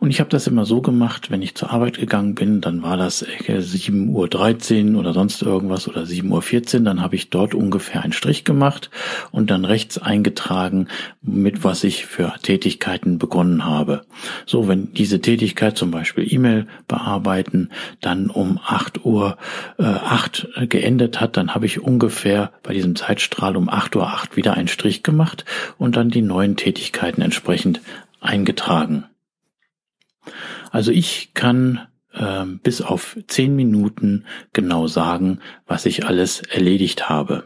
Und 0.00 0.08
ich 0.08 0.18
habe 0.18 0.30
das 0.30 0.46
immer 0.46 0.64
so 0.64 0.80
gemacht, 0.80 1.30
wenn 1.30 1.42
ich 1.42 1.54
zur 1.54 1.70
Arbeit 1.70 1.98
gegangen 1.98 2.34
bin, 2.34 2.62
dann 2.62 2.82
war 2.82 2.96
das 2.96 3.22
7.13 3.22 4.94
Uhr 4.94 4.98
oder 4.98 5.12
sonst 5.12 5.42
irgendwas 5.42 5.88
oder 5.88 6.04
7.14 6.04 6.78
Uhr, 6.78 6.84
dann 6.84 7.02
habe 7.02 7.16
ich 7.16 7.28
dort 7.28 7.54
ungefähr 7.54 8.02
einen 8.02 8.14
Strich 8.14 8.46
gemacht 8.46 8.90
und 9.30 9.50
dann 9.50 9.66
rechts 9.66 9.98
eingetragen, 9.98 10.88
mit 11.20 11.64
was 11.64 11.84
ich 11.84 12.06
für 12.06 12.32
Tätigkeiten 12.42 13.18
begonnen 13.18 13.66
habe. 13.66 14.06
So, 14.46 14.68
wenn 14.68 14.90
diese 14.94 15.20
Tätigkeit 15.20 15.76
zum 15.76 15.90
Beispiel 15.90 16.26
E-Mail 16.32 16.66
bearbeiten, 16.88 17.68
dann 18.00 18.30
um 18.30 18.58
8 18.64 19.04
Uhr 19.04 19.36
äh, 19.78 19.82
8 19.82 20.48
geendet 20.70 21.20
hat, 21.20 21.36
dann 21.36 21.54
habe 21.54 21.66
ich 21.66 21.78
ungefähr 21.78 22.52
bei 22.62 22.72
diesem 22.72 22.96
Zeitstrahl 22.96 23.54
um 23.54 23.68
8 23.68 23.96
Uhr 23.96 24.06
8 24.06 24.34
wieder 24.34 24.54
einen 24.54 24.68
Strich 24.68 25.02
gemacht 25.02 25.44
und 25.76 25.96
dann 25.96 26.08
die 26.08 26.22
neuen 26.22 26.56
Tätigkeiten 26.56 27.20
entsprechend 27.20 27.82
eingetragen. 28.22 29.04
Also 30.70 30.92
ich 30.92 31.34
kann 31.34 31.86
äh, 32.12 32.44
bis 32.62 32.82
auf 32.82 33.16
zehn 33.26 33.54
Minuten 33.56 34.24
genau 34.52 34.86
sagen, 34.86 35.40
was 35.66 35.86
ich 35.86 36.06
alles 36.06 36.42
erledigt 36.42 37.08
habe. 37.08 37.44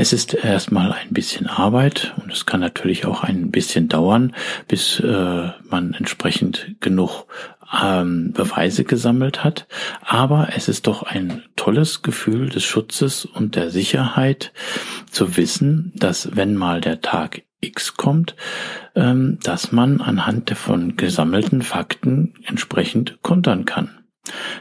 Es 0.00 0.12
ist 0.12 0.32
erstmal 0.32 0.92
ein 0.92 1.10
bisschen 1.10 1.48
Arbeit 1.48 2.14
und 2.22 2.30
es 2.30 2.46
kann 2.46 2.60
natürlich 2.60 3.04
auch 3.04 3.24
ein 3.24 3.50
bisschen 3.50 3.88
dauern, 3.88 4.32
bis 4.68 5.00
äh, 5.00 5.48
man 5.68 5.92
entsprechend 5.92 6.76
genug 6.78 7.26
ähm, 7.82 8.32
Beweise 8.32 8.84
gesammelt 8.84 9.42
hat. 9.42 9.66
Aber 10.00 10.50
es 10.54 10.68
ist 10.68 10.86
doch 10.86 11.02
ein 11.02 11.42
tolles 11.56 12.02
Gefühl 12.02 12.48
des 12.48 12.62
Schutzes 12.62 13.24
und 13.24 13.56
der 13.56 13.70
Sicherheit 13.70 14.52
zu 15.10 15.36
wissen, 15.36 15.92
dass 15.96 16.36
wenn 16.36 16.54
mal 16.54 16.80
der 16.80 17.00
Tag 17.00 17.42
X 17.60 17.96
kommt, 17.96 18.36
ähm, 18.94 19.38
dass 19.42 19.72
man 19.72 20.00
anhand 20.00 20.48
der 20.50 20.56
von 20.56 20.96
gesammelten 20.96 21.62
Fakten 21.62 22.34
entsprechend 22.44 23.18
kontern 23.22 23.64
kann 23.64 23.98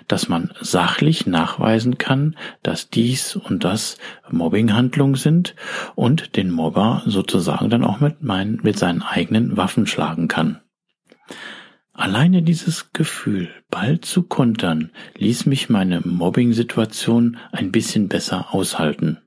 dass 0.07 0.29
man 0.29 0.51
sachlich 0.61 1.25
nachweisen 1.25 1.97
kann, 1.97 2.35
dass 2.63 2.89
dies 2.89 3.35
und 3.35 3.63
das 3.63 3.97
Mobbinghandlungen 4.29 5.15
sind 5.15 5.55
und 5.95 6.35
den 6.35 6.51
Mobber 6.51 7.03
sozusagen 7.05 7.69
dann 7.69 7.83
auch 7.83 7.99
mit, 7.99 8.21
meinen, 8.23 8.59
mit 8.63 8.77
seinen 8.77 9.01
eigenen 9.01 9.57
Waffen 9.57 9.87
schlagen 9.87 10.27
kann. 10.27 10.61
Alleine 11.93 12.43
dieses 12.43 12.93
Gefühl, 12.93 13.49
bald 13.71 14.05
zu 14.05 14.23
kontern, 14.23 14.91
ließ 15.17 15.47
mich 15.47 15.69
meine 15.69 16.01
Mobbing-Situation 16.01 17.37
ein 17.51 17.71
bisschen 17.71 18.07
besser 18.07 18.53
aushalten. 18.53 19.17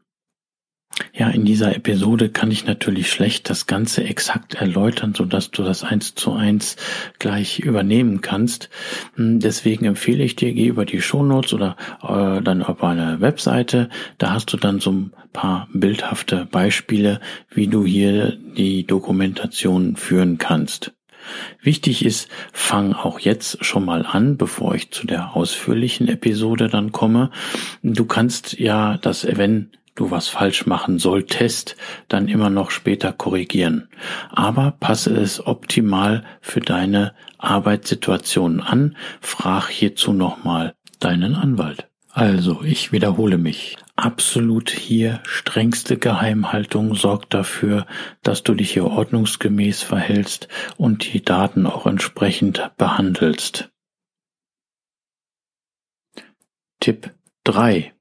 Ja, 1.15 1.29
in 1.29 1.45
dieser 1.45 1.75
Episode 1.77 2.31
kann 2.31 2.51
ich 2.51 2.67
natürlich 2.67 3.11
schlecht 3.11 3.49
das 3.49 3.67
Ganze 3.67 4.05
exakt 4.05 4.55
erläutern, 4.55 5.15
so 5.15 5.25
dass 5.25 5.51
du 5.51 5.63
das 5.63 5.85
eins 5.85 6.15
zu 6.15 6.33
eins 6.33 6.77
gleich 7.19 7.61
übernehmen 7.61 8.21
kannst. 8.21 8.71
Hm, 9.15 9.41
deswegen 9.41 9.87
empfehle 9.87 10.25
ich 10.25 10.37
dir, 10.37 10.53
geh 10.53 10.67
über 10.67 10.85
die 10.85 11.01
Shownotes 11.01 11.55
oder 11.55 11.77
äh, 12.03 12.43
dann 12.43 12.63
auf 12.63 12.83
eine 12.83 13.21
Webseite. 13.21 13.89
Da 14.19 14.33
hast 14.33 14.53
du 14.53 14.57
dann 14.57 14.81
so 14.81 14.93
ein 14.93 15.13
paar 15.33 15.69
bildhafte 15.73 16.47
Beispiele, 16.51 17.21
wie 17.51 17.69
du 17.69 17.85
hier 17.85 18.37
die 18.57 18.87
Dokumentation 18.87 19.97
führen 19.97 20.39
kannst. 20.39 20.93
Wichtig 21.63 22.05
ist, 22.05 22.29
fang 22.53 22.95
auch 22.95 23.21
jetzt 23.21 23.65
schon 23.65 23.85
mal 23.85 24.05
an, 24.07 24.37
bevor 24.37 24.75
ich 24.75 24.91
zu 24.91 25.07
der 25.07 25.37
ausführlichen 25.37 26.09
Episode 26.09 26.69
dann 26.69 26.93
komme. 26.93 27.31
Du 27.83 28.05
kannst 28.07 28.59
ja 28.59 28.97
das, 28.99 29.27
wenn 29.27 29.71
du 29.95 30.11
was 30.11 30.29
falsch 30.29 30.67
machen 30.67 30.99
solltest, 30.99 31.77
dann 32.09 32.29
immer 32.29 32.51
noch 32.51 32.71
später 32.71 33.13
korrigieren. 33.13 33.89
Aber 34.31 34.73
passe 34.73 35.15
es 35.15 35.47
optimal 35.47 36.25
für 36.41 36.61
deine 36.61 37.15
Arbeitssituation 37.39 38.61
an. 38.61 38.97
Frag 39.21 39.69
hierzu 39.69 40.13
nochmal 40.13 40.75
deinen 40.99 41.35
Anwalt. 41.35 41.89
Also, 42.13 42.63
ich 42.65 42.91
wiederhole 42.91 43.39
mich. 43.39 43.77
Absolut 43.95 44.71
hier 44.71 45.21
strengste 45.25 45.97
Geheimhaltung 45.97 46.95
sorgt 46.95 47.35
dafür, 47.35 47.87
dass 48.23 48.43
du 48.43 48.55
dich 48.55 48.73
hier 48.73 48.87
ordnungsgemäß 48.87 49.83
verhältst 49.83 50.49
und 50.77 51.13
die 51.13 51.23
Daten 51.23 51.67
auch 51.67 51.87
entsprechend 51.87 52.71
behandelst. 52.79 53.71
Tipp 56.81 57.15
3 57.45 57.93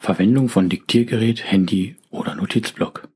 Verwendung 0.00 0.48
von 0.48 0.70
Diktiergerät, 0.70 1.44
Handy 1.44 1.94
oder 2.10 2.34
Notizblock. 2.34 3.06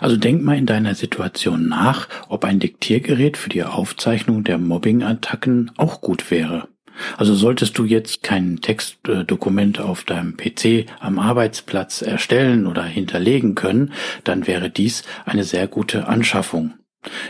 Also 0.00 0.16
denk 0.16 0.42
mal 0.42 0.58
in 0.58 0.66
deiner 0.66 0.96
Situation 0.96 1.68
nach, 1.68 2.08
ob 2.28 2.44
ein 2.44 2.58
Diktiergerät 2.58 3.36
für 3.36 3.48
die 3.48 3.62
Aufzeichnung 3.62 4.42
der 4.42 4.58
Mobbing-Attacken 4.58 5.70
auch 5.76 6.00
gut 6.00 6.30
wäre. 6.32 6.68
Also 7.16 7.34
solltest 7.34 7.78
du 7.78 7.84
jetzt 7.84 8.22
kein 8.22 8.60
Textdokument 8.60 9.80
auf 9.80 10.04
deinem 10.04 10.36
PC 10.36 10.86
am 11.00 11.18
Arbeitsplatz 11.18 12.02
erstellen 12.02 12.66
oder 12.66 12.84
hinterlegen 12.84 13.54
können, 13.54 13.92
dann 14.24 14.46
wäre 14.48 14.70
dies 14.70 15.04
eine 15.24 15.44
sehr 15.44 15.68
gute 15.68 16.08
Anschaffung. 16.08 16.74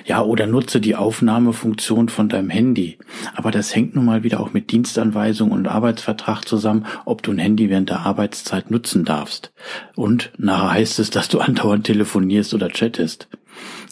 Ja, 0.04 0.22
oder 0.22 0.46
nutze 0.46 0.80
die 0.80 0.96
Aufnahmefunktion 0.96 2.08
von 2.08 2.28
deinem 2.28 2.50
Handy. 2.50 2.98
Aber 3.34 3.50
das 3.50 3.74
hängt 3.74 3.94
nun 3.94 4.04
mal 4.04 4.22
wieder 4.22 4.40
auch 4.40 4.52
mit 4.52 4.70
Dienstanweisung 4.70 5.50
und 5.50 5.68
Arbeitsvertrag 5.68 6.46
zusammen, 6.46 6.86
ob 7.04 7.22
du 7.22 7.32
ein 7.32 7.38
Handy 7.38 7.70
während 7.70 7.90
der 7.90 8.00
Arbeitszeit 8.00 8.70
nutzen 8.70 9.04
darfst. 9.04 9.52
Und 9.94 10.32
nachher 10.36 10.72
heißt 10.72 10.98
es, 10.98 11.10
dass 11.10 11.28
du 11.28 11.38
andauernd 11.40 11.84
telefonierst 11.84 12.54
oder 12.54 12.68
chattest. 12.68 13.28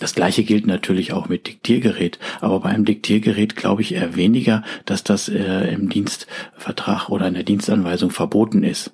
Das 0.00 0.14
gleiche 0.14 0.42
gilt 0.42 0.66
natürlich 0.66 1.12
auch 1.12 1.28
mit 1.28 1.46
Diktiergerät, 1.46 2.18
aber 2.40 2.60
beim 2.60 2.84
Diktiergerät 2.84 3.54
glaube 3.54 3.82
ich 3.82 3.94
eher 3.94 4.16
weniger, 4.16 4.64
dass 4.84 5.04
das 5.04 5.28
äh, 5.28 5.72
im 5.72 5.88
Dienstvertrag 5.88 7.08
oder 7.08 7.28
in 7.28 7.34
der 7.34 7.44
Dienstanweisung 7.44 8.10
verboten 8.10 8.64
ist. 8.64 8.92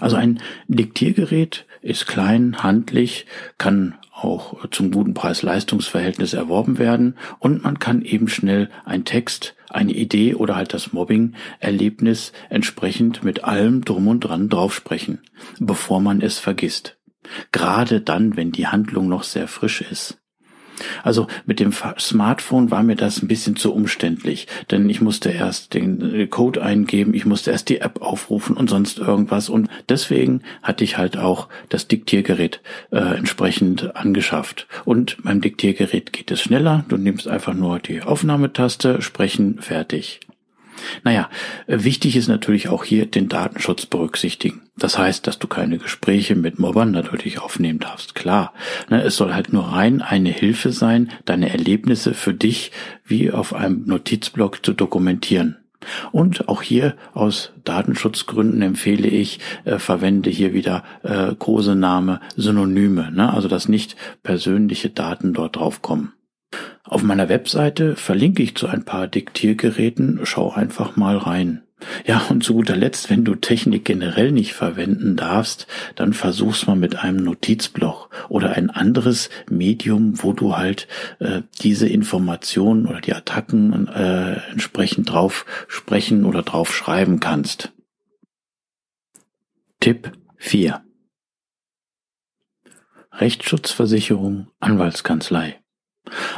Also 0.00 0.16
ein 0.16 0.40
Diktiergerät 0.68 1.66
ist 1.80 2.06
klein, 2.06 2.62
handlich, 2.62 3.26
kann 3.58 3.94
auch 4.16 4.68
zum 4.70 4.90
guten 4.90 5.14
Preis-Leistungs-Verhältnis 5.14 6.32
erworben 6.32 6.78
werden 6.78 7.16
und 7.38 7.62
man 7.62 7.78
kann 7.78 8.02
eben 8.02 8.28
schnell 8.28 8.70
ein 8.84 9.04
Text, 9.04 9.54
eine 9.68 9.92
Idee 9.92 10.34
oder 10.34 10.56
halt 10.56 10.72
das 10.72 10.92
Mobbing-Erlebnis 10.92 12.32
entsprechend 12.48 13.22
mit 13.22 13.44
allem 13.44 13.84
drum 13.84 14.08
und 14.08 14.20
dran 14.20 14.48
draufsprechen, 14.48 15.20
bevor 15.58 16.00
man 16.00 16.22
es 16.22 16.38
vergisst. 16.38 16.96
Gerade 17.52 18.00
dann, 18.00 18.36
wenn 18.36 18.52
die 18.52 18.68
Handlung 18.68 19.08
noch 19.08 19.24
sehr 19.24 19.48
frisch 19.48 19.82
ist. 19.82 20.18
Also 21.02 21.26
mit 21.46 21.60
dem 21.60 21.72
Smartphone 21.72 22.70
war 22.70 22.82
mir 22.82 22.96
das 22.96 23.22
ein 23.22 23.28
bisschen 23.28 23.56
zu 23.56 23.74
umständlich, 23.74 24.46
denn 24.70 24.88
ich 24.88 25.00
musste 25.00 25.30
erst 25.30 25.74
den 25.74 26.14
äh, 26.14 26.26
Code 26.26 26.62
eingeben, 26.62 27.14
ich 27.14 27.26
musste 27.26 27.50
erst 27.50 27.68
die 27.68 27.80
App 27.80 28.02
aufrufen 28.02 28.56
und 28.56 28.68
sonst 28.68 28.98
irgendwas 28.98 29.48
und 29.48 29.68
deswegen 29.88 30.42
hatte 30.62 30.84
ich 30.84 30.98
halt 30.98 31.16
auch 31.16 31.48
das 31.68 31.88
Diktiergerät 31.88 32.60
äh, 32.90 32.98
entsprechend 32.98 33.96
angeschafft. 33.96 34.66
Und 34.84 35.16
beim 35.22 35.40
Diktiergerät 35.40 36.12
geht 36.12 36.30
es 36.30 36.40
schneller, 36.40 36.84
du 36.88 36.96
nimmst 36.96 37.28
einfach 37.28 37.54
nur 37.54 37.78
die 37.78 38.02
Aufnahmetaste, 38.02 39.02
sprechen, 39.02 39.60
fertig. 39.60 40.20
Naja, 41.04 41.28
wichtig 41.66 42.16
ist 42.16 42.28
natürlich 42.28 42.68
auch 42.68 42.84
hier 42.84 43.06
den 43.06 43.28
Datenschutz 43.28 43.86
berücksichtigen. 43.86 44.62
Das 44.78 44.98
heißt, 44.98 45.26
dass 45.26 45.38
du 45.38 45.46
keine 45.46 45.78
Gespräche 45.78 46.34
mit 46.34 46.58
Mobbern 46.58 46.90
natürlich 46.90 47.40
aufnehmen 47.40 47.78
darfst. 47.78 48.14
Klar, 48.14 48.52
ne, 48.90 49.02
es 49.02 49.16
soll 49.16 49.32
halt 49.32 49.52
nur 49.52 49.64
rein 49.64 50.02
eine 50.02 50.30
Hilfe 50.30 50.72
sein, 50.72 51.10
deine 51.24 51.50
Erlebnisse 51.50 52.12
für 52.12 52.34
dich 52.34 52.72
wie 53.04 53.30
auf 53.30 53.54
einem 53.54 53.84
Notizblock 53.86 54.64
zu 54.64 54.74
dokumentieren. 54.74 55.56
Und 56.12 56.48
auch 56.48 56.62
hier 56.62 56.96
aus 57.14 57.52
Datenschutzgründen 57.64 58.62
empfehle 58.62 59.08
ich, 59.08 59.40
äh, 59.64 59.78
verwende 59.78 60.30
hier 60.30 60.52
wieder 60.52 60.82
äh, 61.02 61.34
Kosename, 61.34 62.20
Synonyme, 62.36 63.12
ne? 63.12 63.32
also 63.32 63.48
dass 63.48 63.68
nicht 63.68 63.96
persönliche 64.22 64.90
Daten 64.90 65.32
dort 65.32 65.56
draufkommen. 65.56 66.12
Auf 66.86 67.02
meiner 67.02 67.28
Webseite 67.28 67.96
verlinke 67.96 68.42
ich 68.42 68.56
zu 68.56 68.68
ein 68.68 68.84
paar 68.84 69.08
Diktiergeräten, 69.08 70.20
schau 70.22 70.52
einfach 70.52 70.96
mal 70.96 71.16
rein. 71.16 71.62
Ja, 72.06 72.22
und 72.30 72.42
zu 72.42 72.54
guter 72.54 72.76
Letzt, 72.76 73.10
wenn 73.10 73.24
du 73.24 73.34
Technik 73.34 73.84
generell 73.84 74.32
nicht 74.32 74.54
verwenden 74.54 75.16
darfst, 75.16 75.66
dann 75.94 76.14
versuch's 76.14 76.66
mal 76.66 76.76
mit 76.76 76.96
einem 76.96 77.22
Notizblock 77.22 78.08
oder 78.28 78.52
ein 78.52 78.70
anderes 78.70 79.28
Medium, 79.50 80.22
wo 80.22 80.32
du 80.32 80.56
halt 80.56 80.88
äh, 81.18 81.42
diese 81.60 81.86
Informationen 81.86 82.86
oder 82.86 83.00
die 83.00 83.12
Attacken 83.12 83.88
äh, 83.88 84.40
entsprechend 84.50 85.10
drauf 85.10 85.44
sprechen 85.68 86.24
oder 86.24 86.42
drauf 86.42 86.74
schreiben 86.74 87.20
kannst. 87.20 87.72
Tipp 89.80 90.12
4 90.36 90.82
Rechtsschutzversicherung, 93.12 94.48
Anwaltskanzlei. 94.60 95.58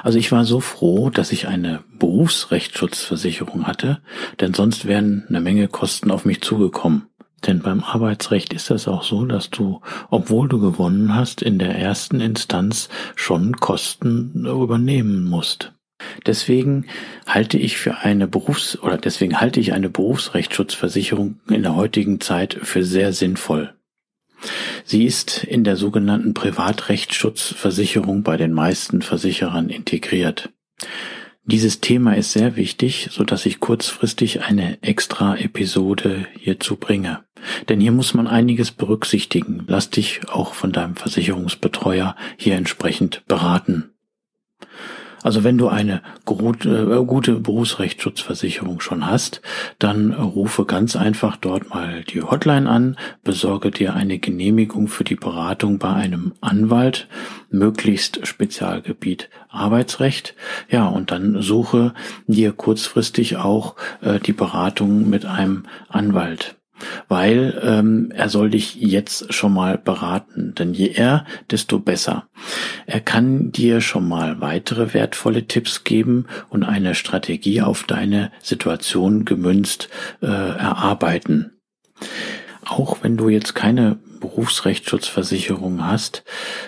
Also 0.03 0.19
ich 0.19 0.33
war 0.33 0.45
so 0.45 0.61
froh, 0.61 1.11
dass 1.11 1.33
ich 1.33 1.49
eine 1.49 1.81
Berufsrechtsschutzversicherung 1.99 3.67
hatte, 3.67 4.01
denn 4.41 4.55
sonst 4.55 4.87
wären 4.87 5.25
eine 5.29 5.41
Menge 5.41 5.69
Kosten 5.69 6.11
auf 6.11 6.25
mich 6.25 6.41
zugekommen. 6.41 7.07
Denn 7.47 7.61
beim 7.61 7.85
Arbeitsrecht 7.85 8.53
ist 8.53 8.71
es 8.71 8.89
auch 8.89 9.05
so, 9.05 9.25
dass 9.25 9.51
du, 9.51 9.81
obwohl 10.11 10.49
du 10.49 10.59
gewonnen 10.59 11.15
hast, 11.15 11.41
in 11.41 11.59
der 11.59 11.77
ersten 11.77 12.21
Instanz 12.21 12.89
schon 13.15 13.57
Kosten 13.57 14.45
übernehmen 14.45 15.25
musst. 15.25 15.73
Deswegen 16.27 16.87
halte 17.27 17.59
ich 17.59 17.77
für 17.77 17.99
eine 17.99 18.27
Berufs- 18.27 18.79
oder 18.79 18.99
deswegen 18.99 19.41
halte 19.41 19.61
ich 19.61 19.73
eine 19.73 19.89
Berufsrechtsschutzversicherung 19.89 21.41
in 21.49 21.63
der 21.63 21.75
heutigen 21.75 22.21
Zeit 22.21 22.59
für 22.63 22.85
sehr 22.85 23.13
sinnvoll. 23.13 23.75
Sie 24.85 25.05
ist 25.05 25.45
in 25.45 25.65
der 25.65 25.77
sogenannten 25.77 26.35
Privatrechtsschutzversicherung 26.35 28.23
bei 28.23 28.37
den 28.37 28.53
meisten 28.53 29.03
Versicherern 29.03 29.69
integriert. 29.69 30.51
Dieses 31.45 31.81
Thema 31.81 32.15
ist 32.15 32.33
sehr 32.33 32.57
wichtig, 32.57 33.09
so 33.11 33.25
dass 33.25 33.47
ich 33.47 33.59
kurzfristig 33.59 34.43
eine 34.43 34.83
extra 34.83 35.35
Episode 35.37 36.27
hierzu 36.39 36.77
bringe. 36.77 37.25
Denn 37.71 37.81
hier 37.81 37.93
muss 37.93 38.13
man 38.13 38.27
einiges 38.27 38.71
berücksichtigen. 38.71 39.65
Lass 39.67 39.89
dich 39.89 40.21
auch 40.29 40.53
von 40.53 40.73
deinem 40.73 40.97
Versicherungsbetreuer 40.97 42.17
hier 42.37 42.57
entsprechend 42.57 43.25
beraten. 43.27 43.95
Also 45.29 45.45
wenn 45.45 45.59
du 45.59 45.69
eine 45.69 46.01
gute, 46.25 46.71
äh, 46.91 47.05
gute 47.05 47.35
Berufsrechtsschutzversicherung 47.35 48.81
schon 48.81 49.07
hast, 49.07 49.43
dann 49.79 50.15
rufe 50.15 50.65
ganz 50.65 50.97
einfach 50.97 51.37
dort 51.37 51.69
mal 51.69 52.03
die 52.03 52.23
Hotline 52.23 52.67
an, 52.67 52.97
besorge 53.25 53.71
dir 53.71 53.93
eine 53.93 54.19
Genehmigung 54.19 54.89
für 54.89 55.05
die 55.05 55.17
Beratung 55.17 55.79
bei 55.79 55.93
einem 55.93 56.33
Anwalt, 56.41 57.09
möglichst 57.51 58.27
Spezialgebiet 58.27 59.29
Arbeitsrecht. 59.51 60.35
Ja, 60.71 60.87
und 60.87 61.11
dann 61.11 61.43
suche 61.43 61.93
dir 62.27 62.53
kurzfristig 62.53 63.37
auch 63.37 63.77
äh, 64.01 64.21
die 64.21 64.33
Beratung 64.33 65.11
mit 65.11 65.27
einem 65.27 65.65
Anwalt 65.91 66.58
weil 67.09 67.61
ähm, 67.63 68.13
er 68.15 68.29
soll 68.29 68.51
dich 68.51 68.77
jetzt 68.77 69.33
schon 69.33 69.53
mal 69.53 69.79
beraten, 69.79 70.55
denn 70.57 70.75
je 70.75 70.89
eher, 70.89 71.25
desto 71.51 71.79
besser. 71.79 72.29
Er 72.87 73.01
kann 73.01 73.53
dir 73.53 73.81
schon 73.81 74.09
mal 74.09 74.41
weitere 74.41 74.95
wertvolle 74.95 75.47
Tipps 75.47 75.85
geben 75.85 76.27
und 76.49 76.65
eine 76.65 76.95
Strategie 76.95 77.63
auf 77.63 77.85
deine 77.85 78.31
Situation 78.43 79.25
gemünzt 79.25 79.89
äh, 80.21 80.27
erarbeiten. 80.27 81.53
Auch 82.65 82.99
wenn 83.03 83.17
du 83.17 83.29
jetzt 83.29 83.55
keine 83.55 83.99
Berufsrechtsschutzversicherung 84.21 85.85
hast 85.85 86.25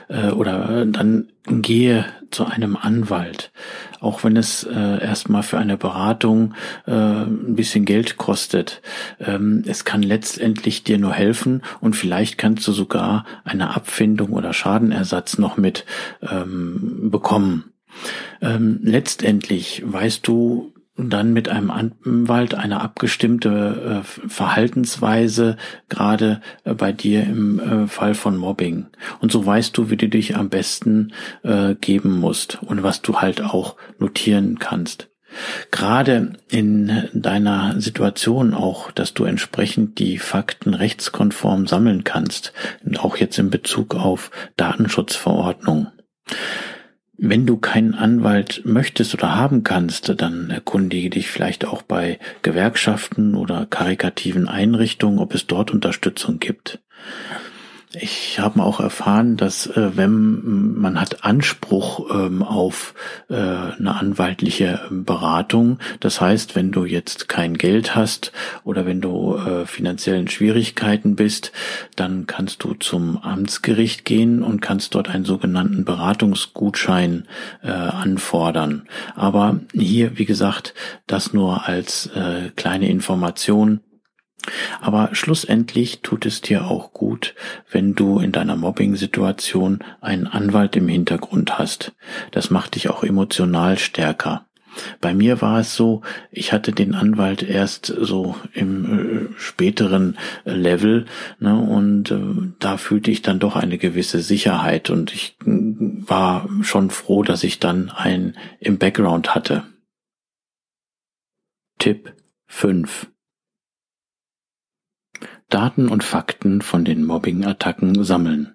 äh, 0.08 0.30
oder 0.30 0.86
dann 0.86 1.28
gehe 1.46 2.06
zu 2.30 2.46
einem 2.46 2.76
Anwalt, 2.76 3.52
auch 4.00 4.24
wenn 4.24 4.36
es 4.36 4.64
äh, 4.64 5.02
erstmal 5.02 5.42
für 5.42 5.58
eine 5.58 5.76
Beratung 5.76 6.54
äh, 6.86 6.92
ein 6.92 7.54
bisschen 7.54 7.84
Geld 7.84 8.16
kostet. 8.16 8.82
Ähm, 9.18 9.62
es 9.66 9.84
kann 9.84 10.02
letztendlich 10.02 10.84
dir 10.84 10.98
nur 10.98 11.12
helfen 11.12 11.62
und 11.80 11.94
vielleicht 11.96 12.38
kannst 12.38 12.66
du 12.66 12.72
sogar 12.72 13.24
eine 13.44 13.74
Abfindung 13.74 14.30
oder 14.32 14.52
Schadenersatz 14.52 15.38
noch 15.38 15.56
mit 15.56 15.84
ähm, 16.22 17.10
bekommen. 17.10 17.72
Ähm, 18.40 18.80
letztendlich 18.82 19.82
weißt 19.84 20.26
du 20.26 20.72
dann 21.08 21.32
mit 21.32 21.48
einem 21.48 21.70
Anwalt 21.70 22.54
eine 22.54 22.80
abgestimmte 22.80 24.02
äh, 24.02 24.28
Verhaltensweise, 24.28 25.56
gerade 25.88 26.40
äh, 26.64 26.74
bei 26.74 26.92
dir 26.92 27.22
im 27.22 27.58
äh, 27.58 27.86
Fall 27.86 28.14
von 28.14 28.36
Mobbing. 28.36 28.86
Und 29.20 29.32
so 29.32 29.44
weißt 29.44 29.76
du, 29.76 29.90
wie 29.90 29.96
du 29.96 30.08
dich 30.08 30.36
am 30.36 30.48
besten 30.48 31.12
äh, 31.42 31.74
geben 31.74 32.18
musst 32.18 32.62
und 32.62 32.82
was 32.82 33.02
du 33.02 33.20
halt 33.20 33.42
auch 33.42 33.76
notieren 33.98 34.58
kannst. 34.58 35.08
Gerade 35.70 36.32
in 36.48 37.08
deiner 37.12 37.80
Situation 37.80 38.52
auch, 38.52 38.90
dass 38.90 39.14
du 39.14 39.24
entsprechend 39.24 39.98
die 39.98 40.18
Fakten 40.18 40.74
rechtskonform 40.74 41.66
sammeln 41.68 42.02
kannst, 42.02 42.52
auch 42.98 43.16
jetzt 43.16 43.38
in 43.38 43.50
Bezug 43.50 43.94
auf 43.94 44.32
Datenschutzverordnung. 44.56 45.88
Wenn 47.22 47.44
du 47.44 47.58
keinen 47.58 47.94
Anwalt 47.94 48.62
möchtest 48.64 49.12
oder 49.12 49.36
haben 49.36 49.62
kannst, 49.62 50.14
dann 50.22 50.48
erkundige 50.48 51.10
dich 51.10 51.28
vielleicht 51.28 51.66
auch 51.66 51.82
bei 51.82 52.18
Gewerkschaften 52.40 53.34
oder 53.34 53.66
karikativen 53.66 54.48
Einrichtungen, 54.48 55.18
ob 55.18 55.34
es 55.34 55.46
dort 55.46 55.70
Unterstützung 55.70 56.38
gibt. 56.38 56.78
Ich 57.92 58.38
habe 58.38 58.62
auch 58.62 58.78
erfahren, 58.78 59.36
dass 59.36 59.66
äh, 59.66 59.96
wenn 59.96 60.74
man 60.80 61.00
hat 61.00 61.24
Anspruch 61.24 62.08
ähm, 62.14 62.44
auf 62.44 62.94
äh, 63.28 63.34
eine 63.34 63.96
anwaltliche 63.96 64.80
Beratung, 64.90 65.80
das 65.98 66.20
heißt, 66.20 66.54
wenn 66.54 66.70
du 66.70 66.84
jetzt 66.84 67.28
kein 67.28 67.58
Geld 67.58 67.96
hast 67.96 68.30
oder 68.62 68.86
wenn 68.86 69.00
du 69.00 69.34
äh, 69.34 69.66
finanziellen 69.66 70.28
Schwierigkeiten 70.28 71.16
bist, 71.16 71.50
dann 71.96 72.28
kannst 72.28 72.62
du 72.62 72.74
zum 72.74 73.18
Amtsgericht 73.18 74.04
gehen 74.04 74.44
und 74.44 74.62
kannst 74.62 74.94
dort 74.94 75.08
einen 75.08 75.24
sogenannten 75.24 75.84
Beratungsgutschein 75.84 77.26
äh, 77.64 77.72
anfordern. 77.72 78.86
Aber 79.16 79.58
hier, 79.72 80.16
wie 80.16 80.26
gesagt, 80.26 80.74
das 81.08 81.32
nur 81.32 81.66
als 81.66 82.06
äh, 82.14 82.50
kleine 82.54 82.88
Information 82.88 83.80
aber 84.80 85.10
schlussendlich 85.12 86.00
tut 86.02 86.26
es 86.26 86.40
dir 86.40 86.66
auch 86.66 86.92
gut, 86.92 87.34
wenn 87.70 87.94
du 87.94 88.18
in 88.18 88.32
deiner 88.32 88.56
Mobbing-Situation 88.56 89.80
einen 90.00 90.26
Anwalt 90.26 90.76
im 90.76 90.88
Hintergrund 90.88 91.58
hast. 91.58 91.92
Das 92.30 92.50
macht 92.50 92.74
dich 92.74 92.88
auch 92.90 93.04
emotional 93.04 93.78
stärker. 93.78 94.46
Bei 95.00 95.14
mir 95.14 95.42
war 95.42 95.60
es 95.60 95.74
so, 95.74 96.02
ich 96.30 96.52
hatte 96.52 96.72
den 96.72 96.94
Anwalt 96.94 97.42
erst 97.42 97.86
so 97.86 98.36
im 98.52 99.30
äh, 99.32 99.38
späteren 99.38 100.16
äh, 100.44 100.52
Level 100.52 101.06
ne, 101.38 101.58
und 101.58 102.10
äh, 102.10 102.52
da 102.58 102.76
fühlte 102.76 103.10
ich 103.10 103.22
dann 103.22 103.40
doch 103.40 103.56
eine 103.56 103.78
gewisse 103.78 104.20
Sicherheit 104.20 104.88
und 104.88 105.12
ich 105.12 105.36
war 105.44 106.48
schon 106.62 106.90
froh, 106.90 107.22
dass 107.22 107.42
ich 107.42 107.58
dann 107.58 107.90
einen 107.90 108.36
im 108.60 108.78
Background 108.78 109.34
hatte. 109.34 109.64
Tipp 111.78 112.14
5 112.46 113.08
Daten 115.50 115.88
und 115.88 116.04
Fakten 116.04 116.62
von 116.62 116.84
den 116.84 117.04
Mobbing-Attacken 117.04 118.02
sammeln. 118.04 118.54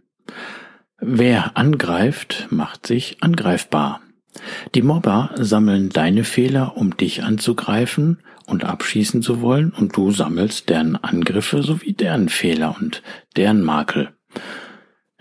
Wer 1.00 1.56
angreift, 1.58 2.48
macht 2.50 2.88
sich 2.88 3.22
angreifbar. 3.22 4.02
Die 4.74 4.82
Mobber 4.82 5.32
sammeln 5.36 5.90
deine 5.90 6.24
Fehler, 6.24 6.78
um 6.78 6.98
dich 6.98 7.24
anzugreifen 7.24 8.20
und 8.46 8.64
abschießen 8.64 9.22
zu 9.22 9.42
wollen, 9.42 9.72
und 9.72 9.96
du 9.96 10.12
sammelst 10.12 10.70
deren 10.70 10.96
Angriffe 10.96 11.64
sowie 11.64 11.94
deren 11.94 12.30
Fehler 12.30 12.76
und 12.80 13.04
deren 13.36 13.62
Makel. 13.62 14.10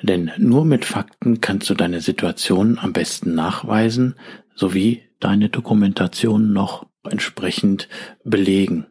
Denn 0.03 0.31
nur 0.39 0.65
mit 0.65 0.85
Fakten 0.85 1.41
kannst 1.41 1.71
du 1.71 1.75
deine 1.75 2.01
Situation 2.01 2.79
am 2.79 2.93
besten 2.93 3.35
nachweisen, 3.35 4.17
sowie 4.55 5.03
deine 5.21 5.49
Dokumentation 5.49 6.53
noch 6.53 6.87
entsprechend 7.11 7.89
belegen. 8.25 8.87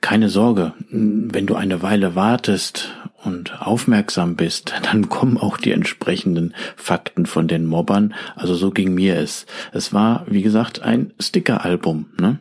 Keine 0.00 0.28
Sorge, 0.28 0.72
wenn 0.90 1.46
du 1.46 1.54
eine 1.54 1.82
Weile 1.82 2.14
wartest 2.14 2.92
und 3.24 3.60
aufmerksam 3.60 4.36
bist, 4.36 4.74
dann 4.82 5.08
kommen 5.08 5.38
auch 5.38 5.56
die 5.56 5.72
entsprechenden 5.72 6.54
Fakten 6.76 7.26
von 7.26 7.48
den 7.48 7.66
Mobbern. 7.66 8.14
Also 8.36 8.54
so 8.54 8.70
ging 8.70 8.94
mir 8.94 9.16
es. 9.16 9.46
Es 9.72 9.92
war, 9.92 10.24
wie 10.28 10.42
gesagt, 10.42 10.82
ein 10.82 11.12
Stickeralbum. 11.20 12.06
Ne? 12.20 12.38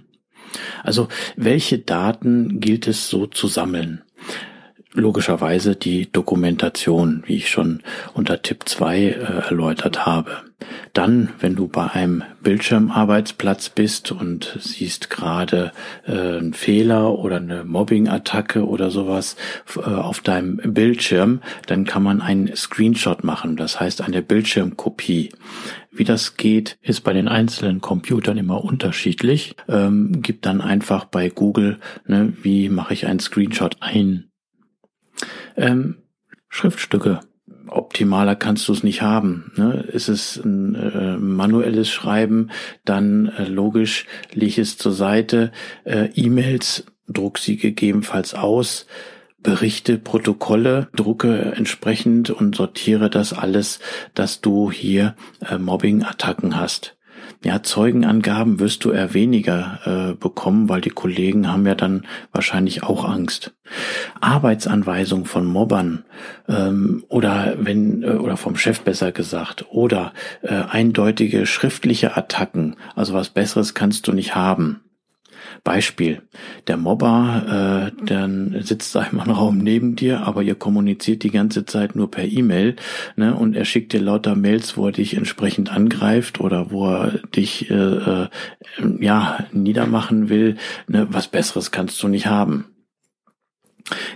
Also 0.84 1.08
welche 1.36 1.79
Daten 1.79 2.60
gilt 2.60 2.88
es 2.88 3.10
so 3.10 3.27
zu 3.27 3.47
sammeln? 3.47 4.01
logischerweise 4.93 5.75
die 5.75 6.12
Dokumentation, 6.12 7.23
wie 7.25 7.36
ich 7.38 7.49
schon 7.49 7.82
unter 8.13 8.41
Tipp 8.41 8.63
2 8.65 8.97
äh, 8.97 9.10
erläutert 9.49 10.06
habe. 10.06 10.43
Dann, 10.93 11.30
wenn 11.39 11.56
du 11.56 11.67
bei 11.67 11.91
einem 11.91 12.23
Bildschirmarbeitsplatz 12.41 13.69
bist 13.69 14.12
und 14.12 14.58
siehst 14.60 15.10
gerade 15.10 15.71
äh, 16.06 16.12
einen 16.12 16.54
Fehler 16.54 17.17
oder 17.17 17.38
eine 17.38 17.63
Mobbing-Attacke 17.63 18.65
oder 18.67 18.91
sowas 18.91 19.36
äh, 19.76 19.82
auf 19.82 20.21
deinem 20.21 20.58
Bildschirm, 20.73 21.41
dann 21.67 21.86
kann 21.86 22.04
man 22.04 22.21
einen 22.21 22.56
Screenshot 22.56 23.23
machen, 23.23 23.56
das 23.56 23.80
heißt 23.80 24.02
eine 24.02 24.21
Bildschirmkopie. 24.21 25.32
Wie 25.91 26.04
das 26.04 26.38
geht, 26.38 26.78
ist 26.82 27.02
bei 27.02 27.13
den 27.13 27.28
einzelnen 27.28 27.80
Computern 27.80 28.38
immer 28.38 28.63
unterschiedlich. 28.63 29.56
Ähm, 29.67 30.21
gib 30.21 30.41
dann 30.41 30.60
einfach 30.60 31.06
bei 31.06 31.30
Google, 31.30 31.78
ne, 32.08 32.34
wie 32.41 32.69
mache 32.69 32.93
ich 32.93 33.06
einen 33.06 33.19
Screenshot 33.19 33.78
ein 33.80 34.32
ähm, 35.56 35.97
Schriftstücke. 36.49 37.19
Optimaler 37.75 38.36
kannst 38.36 38.67
du 38.67 38.73
es 38.73 38.83
nicht 38.83 39.01
haben. 39.01 39.51
Ne? 39.55 39.86
Ist 39.91 40.09
es 40.09 40.38
ein 40.38 40.75
äh, 40.75 41.17
manuelles 41.17 41.89
Schreiben, 41.89 42.49
dann 42.86 43.27
äh, 43.27 43.45
logisch 43.45 44.05
leg 44.31 44.57
es 44.57 44.77
zur 44.77 44.93
Seite. 44.93 45.51
Äh, 45.83 46.09
E-Mails 46.15 46.86
druck 47.07 47.38
sie 47.38 47.57
gegebenenfalls 47.57 48.33
aus. 48.33 48.86
Berichte, 49.41 49.97
Protokolle, 49.97 50.88
drucke 50.95 51.53
entsprechend 51.57 52.29
und 52.29 52.55
sortiere 52.55 53.09
das 53.09 53.33
alles, 53.33 53.79
dass 54.13 54.39
du 54.39 54.71
hier 54.71 55.15
äh, 55.41 55.57
Mobbing-Attacken 55.57 56.55
hast 56.55 56.95
ja, 57.43 57.62
Zeugenangaben 57.62 58.60
wirst 58.60 58.86
du 58.86 58.91
eher 58.91 59.13
weniger 59.13 59.79
äh, 59.86 60.13
bekommen, 60.13 60.69
weil 60.69 60.82
die 60.82 60.89
Kollegen 60.89 61.51
haben 61.51 61.65
ja 61.65 61.75
dann 61.75 62.06
wahrscheinlich 62.32 62.84
auch 62.84 63.03
Angst. 63.03 63.53
Arbeitsanweisung 64.21 65.25
von 65.25 65.45
Mobbern 65.45 66.06
ähm, 66.47 67.03
oder 67.10 67.56
wenn 67.58 68.03
äh, 68.03 68.12
oder 68.12 68.38
vom 68.38 68.56
Chef 68.56 68.82
besser 68.82 69.12
gesagt 69.12 69.65
oder 69.69 70.13
äh, 70.41 70.53
eindeutige 70.53 71.45
schriftliche 71.45 72.15
Attacken, 72.15 72.75
also 72.95 73.13
was 73.13 73.29
Besseres 73.29 73.73
kannst 73.73 74.08
du 74.08 74.13
nicht 74.13 74.36
haben. 74.36 74.83
Beispiel, 75.63 76.21
der 76.67 76.76
Mobber, 76.76 77.91
äh, 77.95 78.06
dann 78.06 78.62
sitzt 78.63 78.93
da 78.95 79.04
im 79.04 79.19
Raum 79.19 79.60
neben 79.60 79.95
dir, 79.95 80.28
aber 80.28 80.41
ihr 80.43 80.56
kommuniziert 80.56 81.23
die 81.23 81.32
ganze 81.32 81.65
Zeit 81.65 81.95
nur 81.95 82.12
per 82.12 82.26
E-Mail 82.26 82.76
ne, 83.15 83.34
und 83.34 83.56
er 83.56 83.63
schickt 83.63 83.93
dir 83.93 84.02
lauter 84.02 84.36
Mails, 84.36 84.76
wo 84.76 84.88
er 84.88 84.91
dich 84.91 85.15
entsprechend 85.15 85.71
angreift 85.71 86.41
oder 86.41 86.71
wo 86.71 86.88
er 86.89 87.12
dich 87.34 87.71
äh, 87.71 87.73
äh, 87.73 88.28
ja 88.99 89.45
niedermachen 89.54 90.28
will. 90.28 90.58
Ne, 90.88 91.08
was 91.12 91.30
Besseres 91.30 91.71
kannst 91.71 92.04
du 92.04 92.10
nicht 92.10 92.28
haben. 92.28 92.65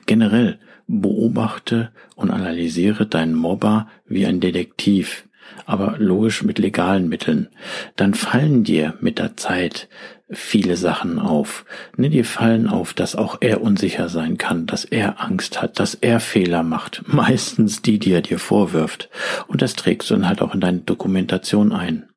Generell 0.05 0.59
beobachte 0.87 1.91
und 2.15 2.29
analysiere 2.29 3.05
deinen 3.05 3.35
Mobber 3.35 3.87
wie 4.05 4.25
ein 4.25 4.41
Detektiv. 4.41 5.23
aber 5.65 5.95
logisch 5.97 6.43
mit 6.43 6.59
legalen 6.59 7.07
Mitteln, 7.09 7.47
dann 7.95 8.13
fallen 8.13 8.63
dir 8.63 8.95
mit 9.01 9.17
der 9.17 9.37
Zeit 9.37 9.89
viele 10.29 10.75
Sachen 10.75 11.19
auf. 11.19 11.65
Ne, 11.95 12.09
dir 12.09 12.25
fallen 12.25 12.67
auf, 12.67 12.93
dass 12.93 13.15
auch 13.15 13.37
er 13.39 13.61
unsicher 13.61 14.09
sein 14.09 14.37
kann, 14.37 14.65
dass 14.65 14.83
er 14.83 15.21
Angst 15.21 15.61
hat, 15.61 15.79
dass 15.79 15.95
er 15.95 16.19
Fehler 16.19 16.63
macht. 16.63 17.03
Meistens 17.07 17.81
die, 17.81 17.99
die 17.99 18.11
er 18.11 18.21
dir 18.21 18.39
vorwirft. 18.39 19.09
Und 19.47 19.61
das 19.61 19.75
trägst 19.75 20.09
du 20.09 20.15
dann 20.15 20.27
halt 20.27 20.41
auch 20.41 20.53
in 20.53 20.59
deine 20.59 20.79
Dokumentation 20.79 21.71
ein. 21.71 22.09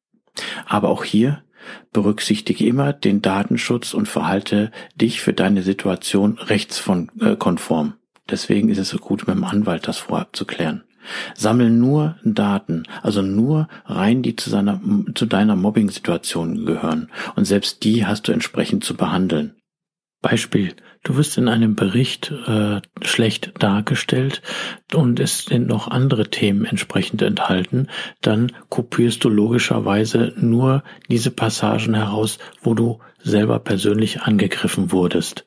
Aber 0.66 0.88
auch 0.88 1.04
hier 1.04 1.42
berücksichtige 1.92 2.66
immer 2.66 2.92
den 2.92 3.22
Datenschutz 3.22 3.94
und 3.94 4.08
verhalte 4.08 4.70
dich 4.96 5.20
für 5.20 5.32
deine 5.32 5.62
Situation 5.62 6.38
rechtskonform. 6.38 7.94
Deswegen 8.28 8.68
ist 8.70 8.78
es 8.78 8.88
so 8.88 8.98
gut, 8.98 9.26
mit 9.26 9.36
dem 9.36 9.44
Anwalt 9.44 9.86
das 9.86 9.98
vorab 9.98 10.34
zu 10.34 10.46
klären. 10.46 10.84
Sammel 11.34 11.70
nur 11.70 12.16
Daten, 12.24 12.84
also 13.02 13.22
nur 13.22 13.68
rein, 13.86 14.22
die 14.22 14.36
zu, 14.36 14.50
seiner, 14.50 14.80
zu 15.14 15.26
deiner 15.26 15.56
Mobbing-Situation 15.56 16.66
gehören. 16.66 17.08
Und 17.36 17.44
selbst 17.44 17.84
die 17.84 18.06
hast 18.06 18.28
du 18.28 18.32
entsprechend 18.32 18.84
zu 18.84 18.96
behandeln. 18.96 19.54
Beispiel, 20.22 20.74
du 21.02 21.16
wirst 21.16 21.38
in 21.38 21.48
einem 21.48 21.76
Bericht 21.76 22.30
äh, 22.46 22.82
schlecht 23.00 23.52
dargestellt 23.58 24.42
und 24.92 25.18
es 25.18 25.46
sind 25.46 25.66
noch 25.66 25.88
andere 25.88 26.28
Themen 26.28 26.66
entsprechend 26.66 27.22
enthalten, 27.22 27.88
dann 28.20 28.52
kopierst 28.68 29.24
du 29.24 29.30
logischerweise 29.30 30.34
nur 30.36 30.84
diese 31.08 31.30
Passagen 31.30 31.94
heraus, 31.94 32.38
wo 32.62 32.74
du 32.74 32.98
selber 33.22 33.58
persönlich 33.60 34.20
angegriffen 34.20 34.92
wurdest. 34.92 35.46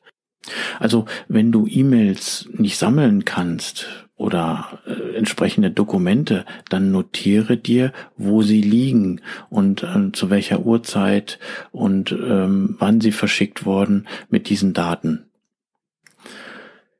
Also 0.80 1.06
wenn 1.28 1.52
du 1.52 1.66
E-Mails 1.66 2.48
nicht 2.52 2.76
sammeln 2.76 3.24
kannst, 3.24 4.03
oder 4.16 4.80
äh, 4.86 5.16
entsprechende 5.16 5.70
Dokumente, 5.70 6.44
dann 6.68 6.90
notiere 6.92 7.56
dir, 7.56 7.92
wo 8.16 8.42
sie 8.42 8.60
liegen 8.60 9.20
und 9.50 9.82
äh, 9.82 10.12
zu 10.12 10.30
welcher 10.30 10.60
Uhrzeit 10.60 11.38
und 11.72 12.12
ähm, 12.12 12.76
wann 12.78 13.00
sie 13.00 13.12
verschickt 13.12 13.64
wurden 13.64 14.06
mit 14.28 14.48
diesen 14.48 14.72
Daten. 14.72 15.26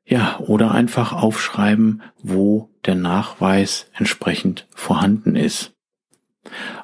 Ja, 0.05 0.39
oder 0.39 0.71
einfach 0.71 1.13
aufschreiben, 1.13 2.03
wo 2.21 2.69
der 2.85 2.95
Nachweis 2.95 3.89
entsprechend 3.93 4.67
vorhanden 4.75 5.35
ist. 5.35 5.73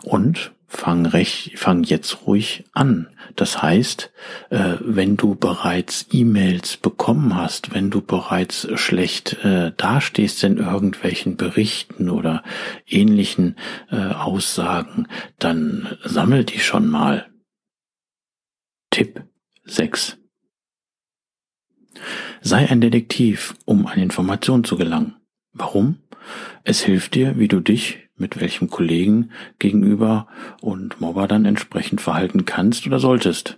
Und 0.02 0.54
fang 0.72 1.06
recht, 1.06 1.60
fang 1.60 1.84
jetzt 1.84 2.26
ruhig 2.26 2.64
an. 2.72 3.08
Das 3.36 3.62
heißt, 3.62 4.12
äh, 4.50 4.78
wenn 4.80 5.18
du 5.18 5.36
bereits 5.36 6.08
E-Mails 6.12 6.78
bekommen 6.78 7.36
hast, 7.36 7.74
wenn 7.74 7.92
du 7.92 8.02
bereits 8.02 8.68
schlecht 8.80 9.44
äh, 9.44 9.74
dastehst 9.76 10.44
in 10.44 10.58
irgendwelchen 10.58 11.36
Berichten 11.36 12.10
oder 12.10 12.44
ähnlichen 12.88 13.58
äh, 13.92 13.98
Aussagen, 13.98 15.08
dann 15.40 15.98
sammel 16.04 16.46
die 16.46 16.60
schon 16.60 16.88
mal. 16.88 17.30
Tipp 18.92 19.24
6. 19.66 20.18
Sei 22.42 22.70
ein 22.70 22.82
Detektiv, 22.82 23.56
um 23.66 23.88
an 23.88 24.00
Informationen 24.00 24.64
zu 24.64 24.78
gelangen. 24.78 25.21
Warum? 25.54 25.98
Es 26.64 26.82
hilft 26.82 27.16
dir, 27.16 27.38
wie 27.38 27.48
du 27.48 27.60
dich 27.60 28.00
mit 28.16 28.40
welchem 28.40 28.70
Kollegen 28.70 29.32
gegenüber 29.60 30.28
und 30.62 31.02
Mobber 31.02 31.28
dann 31.28 31.46
entsprechend 31.46 32.02
verhalten 32.02 32.46
kannst 32.46 32.86
oder 32.86 33.00
solltest. 33.00 33.58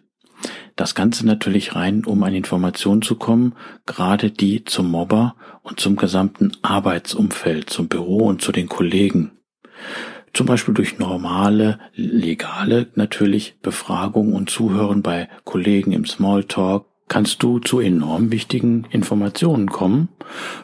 Das 0.75 0.95
Ganze 0.95 1.25
natürlich 1.25 1.75
rein, 1.75 2.03
um 2.05 2.23
an 2.23 2.33
Informationen 2.33 3.01
zu 3.01 3.15
kommen, 3.15 3.55
gerade 3.85 4.31
die 4.31 4.63
zum 4.63 4.89
Mobber 4.89 5.35
und 5.61 5.79
zum 5.79 5.95
gesamten 5.95 6.53
Arbeitsumfeld, 6.61 7.69
zum 7.69 7.87
Büro 7.87 8.25
und 8.25 8.41
zu 8.41 8.51
den 8.51 8.67
Kollegen. 8.67 9.31
Zum 10.33 10.47
Beispiel 10.47 10.73
durch 10.73 10.97
normale, 10.97 11.79
legale 11.93 12.87
natürlich 12.95 13.59
Befragung 13.61 14.33
und 14.33 14.49
Zuhören 14.49 15.03
bei 15.03 15.29
Kollegen 15.43 15.91
im 15.91 16.05
Smalltalk 16.05 16.87
kannst 17.07 17.43
du 17.43 17.59
zu 17.59 17.79
enorm 17.79 18.31
wichtigen 18.31 18.85
Informationen 18.89 19.69
kommen, 19.69 20.09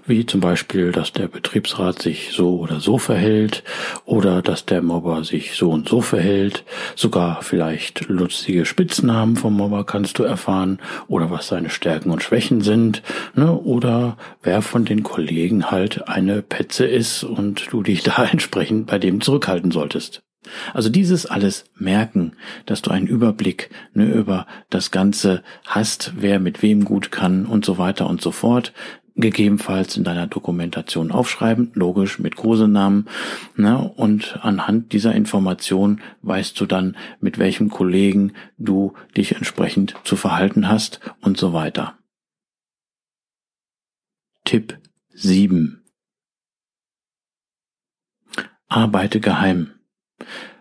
wie 0.06 0.26
zum 0.26 0.40
Beispiel, 0.40 0.92
dass 0.92 1.14
der 1.14 1.28
Betriebsrat 1.28 2.02
sich 2.02 2.32
so 2.32 2.60
oder 2.60 2.80
so 2.80 2.98
verhält 2.98 3.64
oder 4.06 4.42
dass 4.42 4.66
der 4.66 4.82
Mobber 4.82 5.24
sich 5.24 5.54
so 5.54 5.70
und 5.70 5.90
so 5.90 6.02
verhält. 6.02 6.64
Sogar 6.96 7.42
vielleicht 7.42 8.08
lustige 8.08 8.66
Spitznamen 8.66 9.36
vom 9.36 9.58
Mobber 9.58 9.84
kannst 9.84 10.18
du 10.20 10.24
erfahren 10.24 10.80
oder 11.08 11.30
was 11.30 11.48
seine 11.48 11.70
Stärken 11.70 12.10
und 12.10 12.24
Schwächen 12.24 12.62
sind 12.62 13.04
ne? 13.36 13.54
oder 13.54 14.18
wer 14.42 14.62
von 14.62 14.86
den 14.86 15.04
Kollegen 15.04 15.70
halt 15.72 16.08
eine 16.08 16.42
Petze 16.42 16.86
ist 16.86 17.24
und 17.24 17.72
du 17.72 17.84
dich 17.84 18.04
da 18.04 18.24
entsprechend 18.24 18.88
bei 18.88 18.98
dem 18.98 19.22
zurückhalten 19.22 19.72
solltest. 19.72 20.22
Also 20.74 20.90
dieses 20.90 21.26
alles 21.26 21.66
merken, 21.76 22.34
dass 22.66 22.82
du 22.82 22.92
einen 22.92 23.08
Überblick 23.08 23.70
ne, 23.94 24.06
über 24.12 24.48
das 24.70 24.92
Ganze 24.92 25.44
hast, 25.66 26.14
wer 26.18 26.40
mit 26.40 26.62
wem 26.62 26.86
gut 26.86 27.12
kann 27.12 27.46
und 27.46 27.66
so 27.66 27.78
weiter 27.78 28.08
und 28.08 28.22
so 28.22 28.32
fort, 28.32 28.74
gegebenenfalls 29.16 29.98
in 29.98 30.06
deiner 30.06 30.28
Dokumentation 30.28 31.12
aufschreiben, 31.12 31.72
logisch 31.74 32.20
mit 32.20 32.38
Kosenamen. 32.38 33.10
Ne, 33.56 33.78
und 33.78 34.40
anhand 34.42 34.94
dieser 34.94 35.14
Information 35.14 36.02
weißt 36.22 36.60
du 36.60 36.66
dann, 36.66 36.96
mit 37.20 37.38
welchem 37.38 37.70
Kollegen 37.70 38.34
du 38.58 38.94
dich 39.18 39.36
entsprechend 39.36 39.96
zu 40.04 40.16
verhalten 40.16 40.70
hast 40.70 41.02
und 41.22 41.38
so 41.38 41.52
weiter. 41.54 41.98
Tipp 44.46 44.80
7. 45.14 45.84
Arbeite 48.68 49.20
geheim. 49.20 49.79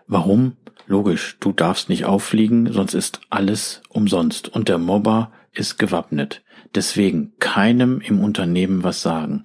Warum? 0.09 0.57
Logisch, 0.87 1.37
du 1.39 1.51
darfst 1.51 1.87
nicht 1.87 2.05
auffliegen, 2.05 2.73
sonst 2.73 2.95
ist 2.95 3.21
alles 3.29 3.83
umsonst 3.89 4.49
und 4.49 4.67
der 4.67 4.79
Mobber 4.79 5.31
ist 5.53 5.77
gewappnet. 5.77 6.43
Deswegen 6.73 7.33
keinem 7.39 8.01
im 8.01 8.19
Unternehmen 8.19 8.83
was 8.83 9.03
sagen. 9.03 9.43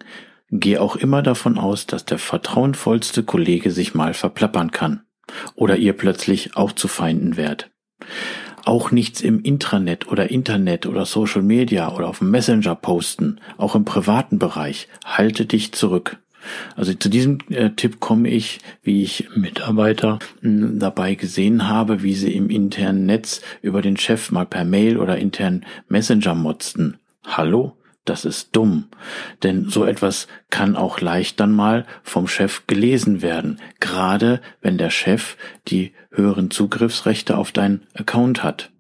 Geh 0.51 0.79
auch 0.79 0.97
immer 0.97 1.21
davon 1.21 1.59
aus, 1.59 1.87
dass 1.87 2.07
der 2.07 2.19
vertrauenvollste 2.19 3.25
Kollege 3.25 3.73
sich 3.73 3.95
mal 3.95 4.15
verplappern 4.15 4.71
kann 4.71 5.03
oder 5.55 5.77
ihr 5.77 5.93
plötzlich 5.93 6.57
auch 6.57 6.73
zu 6.73 6.89
Feinden 6.89 7.37
werdet. 7.37 7.71
Auch 8.65 8.91
nichts 8.91 9.21
im 9.21 9.43
Intranet 9.43 10.09
oder 10.09 10.31
Internet 10.31 10.87
oder 10.87 11.05
Social 11.05 11.43
Media 11.43 11.93
oder 11.93 12.09
auf 12.09 12.23
Messenger 12.23 12.75
posten, 12.75 13.39
auch 13.59 13.75
im 13.75 13.85
privaten 13.85 14.39
Bereich. 14.39 14.89
Halte 15.05 15.45
dich 15.45 15.73
zurück. 15.73 16.24
Also 16.77 16.95
zu 16.95 17.09
diesem 17.09 17.39
äh, 17.51 17.71
Tipp 17.71 18.01
komme 18.01 18.29
ich, 18.29 18.61
wie 18.83 19.03
ich 19.03 19.29
Mitarbeiter 19.35 20.19
mh, 20.41 20.67
hm, 20.67 20.79
dabei 20.79 21.15
gesehen 21.15 21.69
habe, 21.69 22.03
wie 22.03 22.15
sie 22.15 22.35
im 22.35 22.51
internen 22.51 23.07
Netz 23.07 23.43
über 23.63 23.83
den 23.83 23.97
Chef 23.97 24.31
mal 24.31 24.47
per 24.47 24.65
Mail 24.65 24.99
oder 24.99 25.19
internen 25.19 25.65
Messenger 25.89 26.35
motzten. 26.35 26.99
Hallo? 27.25 27.77
Das 28.05 28.27
ist 28.27 28.55
dumm. 28.55 28.89
Denn 29.43 29.71
so 29.71 29.87
etwas 29.87 30.29
kann 30.51 30.77
auch 30.77 31.01
leicht 31.01 31.41
dann 31.41 31.53
mal 31.53 31.87
vom 32.03 32.29
Chef 32.29 32.67
gelesen 32.67 33.23
werden. 33.23 33.61
Gerade 33.81 34.43
wenn 34.61 34.77
der 34.77 34.91
Chef 34.91 35.39
die 35.69 35.93
höheren 36.11 36.51
Zugriffsrechte 36.51 37.39
auf 37.39 37.51
deinen 37.51 37.87
Account 37.95 38.43
hat. 38.43 38.71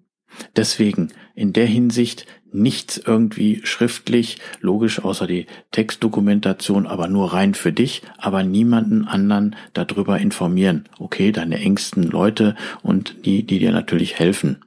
Deswegen 0.57 1.12
in 1.35 1.53
der 1.53 1.66
Hinsicht 1.66 2.27
nichts 2.54 2.96
irgendwie 2.96 3.60
schriftlich, 3.64 4.38
logisch 4.60 5.04
außer 5.04 5.26
die 5.26 5.46
Textdokumentation, 5.72 6.86
aber 6.86 7.08
nur 7.08 7.32
rein 7.32 7.54
für 7.54 7.72
dich, 7.72 8.02
aber 8.16 8.44
niemanden 8.44 9.06
anderen 9.06 9.56
darüber 9.72 10.18
informieren. 10.18 10.84
Okay, 10.98 11.32
deine 11.32 11.58
engsten 11.58 12.04
Leute 12.04 12.54
und 12.82 13.26
die, 13.26 13.44
die 13.44 13.58
dir 13.58 13.72
natürlich 13.72 14.18
helfen. 14.18 14.64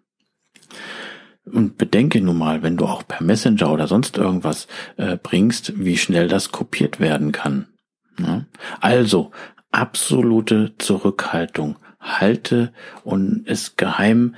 Und 1.45 1.77
bedenke 1.77 2.19
nun 2.21 2.37
mal, 2.37 2.61
wenn 2.61 2.75
du 2.75 2.85
auch 2.85 3.07
per 3.07 3.23
Messenger 3.23 3.71
oder 3.71 3.87
sonst 3.87 4.17
irgendwas 4.17 4.67
äh, 4.97 5.17
bringst, 5.17 5.73
wie 5.77 5.97
schnell 5.97 6.27
das 6.27 6.51
kopiert 6.51 6.99
werden 6.99 7.31
kann. 7.31 7.67
Ja? 8.19 8.45
Also, 8.81 9.31
absolute 9.71 10.73
Zurückhaltung. 10.77 11.77
Halte 11.99 12.73
und 13.03 13.43
es 13.47 13.75
geheim 13.75 14.35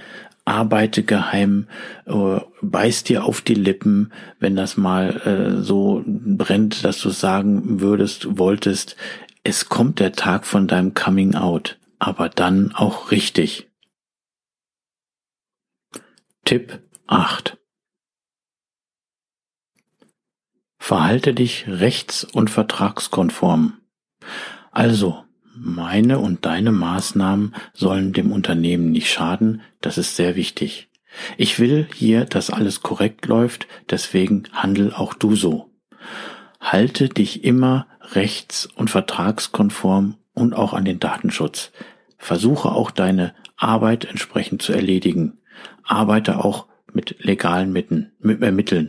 arbeite 0.49 1.03
geheim, 1.03 1.67
äh, 2.05 2.39
beiß 2.61 3.03
dir 3.03 3.23
auf 3.23 3.41
die 3.41 3.53
Lippen, 3.53 4.11
wenn 4.39 4.55
das 4.55 4.77
mal 4.77 5.21
äh, 5.21 5.61
so 5.61 6.03
brennt, 6.05 6.83
dass 6.83 6.99
du 6.99 7.11
sagen 7.11 7.79
würdest, 7.79 8.37
wolltest, 8.37 8.95
es 9.43 9.69
kommt 9.69 9.99
der 9.99 10.13
Tag 10.13 10.45
von 10.45 10.67
deinem 10.67 10.93
Coming 10.93 11.35
Out, 11.35 11.79
aber 11.99 12.29
dann 12.29 12.73
auch 12.73 13.11
richtig. 13.11 13.69
Tipp 16.45 16.79
8. 17.07 17.57
Verhalte 20.79 21.35
dich 21.35 21.67
rechts- 21.67 22.23
und 22.23 22.49
vertragskonform. 22.49 23.79
Also, 24.71 25.23
meine 25.61 26.19
und 26.19 26.45
deine 26.45 26.71
Maßnahmen 26.71 27.55
sollen 27.73 28.13
dem 28.13 28.31
Unternehmen 28.31 28.91
nicht 28.91 29.11
schaden, 29.11 29.61
das 29.81 29.97
ist 29.97 30.15
sehr 30.15 30.35
wichtig. 30.35 30.89
Ich 31.37 31.59
will 31.59 31.87
hier, 31.93 32.25
dass 32.25 32.49
alles 32.49 32.81
korrekt 32.81 33.25
läuft, 33.25 33.67
deswegen 33.89 34.43
handel 34.53 34.93
auch 34.93 35.13
du 35.13 35.35
so. 35.35 35.71
Halte 36.59 37.09
dich 37.09 37.43
immer 37.43 37.87
rechts- 38.13 38.67
und 38.67 38.89
vertragskonform 38.89 40.17
und 40.33 40.53
auch 40.53 40.73
an 40.73 40.85
den 40.85 40.99
Datenschutz. 40.99 41.71
Versuche 42.17 42.71
auch 42.71 42.91
deine 42.91 43.33
Arbeit 43.55 44.05
entsprechend 44.05 44.61
zu 44.61 44.73
erledigen. 44.73 45.39
Arbeite 45.83 46.43
auch 46.43 46.67
mit 46.93 47.23
legalen 47.23 47.71
Mitteln, 47.71 48.11
mit, 48.19 48.41
äh, 48.41 48.85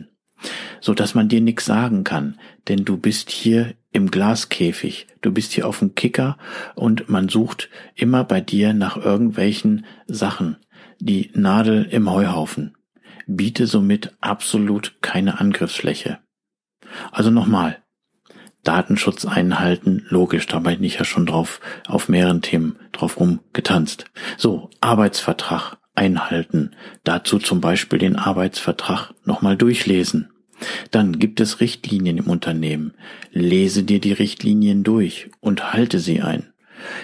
so 0.79 0.93
dass 0.93 1.15
man 1.15 1.29
dir 1.29 1.41
nichts 1.41 1.65
sagen 1.65 2.03
kann, 2.03 2.39
denn 2.67 2.85
du 2.85 2.97
bist 2.97 3.29
hier 3.29 3.75
im 3.91 4.09
Glaskäfig, 4.09 5.07
du 5.21 5.31
bist 5.31 5.51
hier 5.51 5.67
auf 5.67 5.79
dem 5.79 5.95
Kicker 5.95 6.37
und 6.75 7.09
man 7.09 7.29
sucht 7.29 7.69
immer 7.95 8.23
bei 8.23 8.41
dir 8.41 8.73
nach 8.73 8.97
irgendwelchen 8.97 9.85
Sachen, 10.07 10.57
die 10.99 11.31
Nadel 11.33 11.85
im 11.85 12.09
Heuhaufen. 12.09 12.75
Biete 13.27 13.67
somit 13.67 14.15
absolut 14.19 14.95
keine 15.01 15.39
Angriffsfläche. 15.39 16.19
Also 17.11 17.29
nochmal, 17.31 17.77
Datenschutz 18.63 19.25
einhalten, 19.25 20.05
logisch, 20.09 20.45
da 20.45 20.59
bin 20.59 20.83
ich 20.83 20.99
ja 20.99 21.05
schon 21.05 21.25
drauf, 21.25 21.59
auf 21.87 22.09
mehreren 22.09 22.41
Themen 22.41 22.77
drauf 22.91 23.19
rumgetanzt. 23.19 24.05
So, 24.37 24.69
Arbeitsvertrag 24.81 25.77
einhalten, 25.95 26.71
dazu 27.03 27.39
zum 27.39 27.61
Beispiel 27.61 27.99
den 27.99 28.15
Arbeitsvertrag 28.15 29.13
nochmal 29.25 29.57
durchlesen. 29.57 30.29
Dann 30.91 31.17
gibt 31.17 31.39
es 31.39 31.59
Richtlinien 31.59 32.17
im 32.17 32.27
Unternehmen. 32.27 32.93
Lese 33.31 33.83
dir 33.83 33.99
die 33.99 34.13
Richtlinien 34.13 34.83
durch 34.83 35.29
und 35.39 35.73
halte 35.73 35.99
sie 35.99 36.21
ein. 36.21 36.47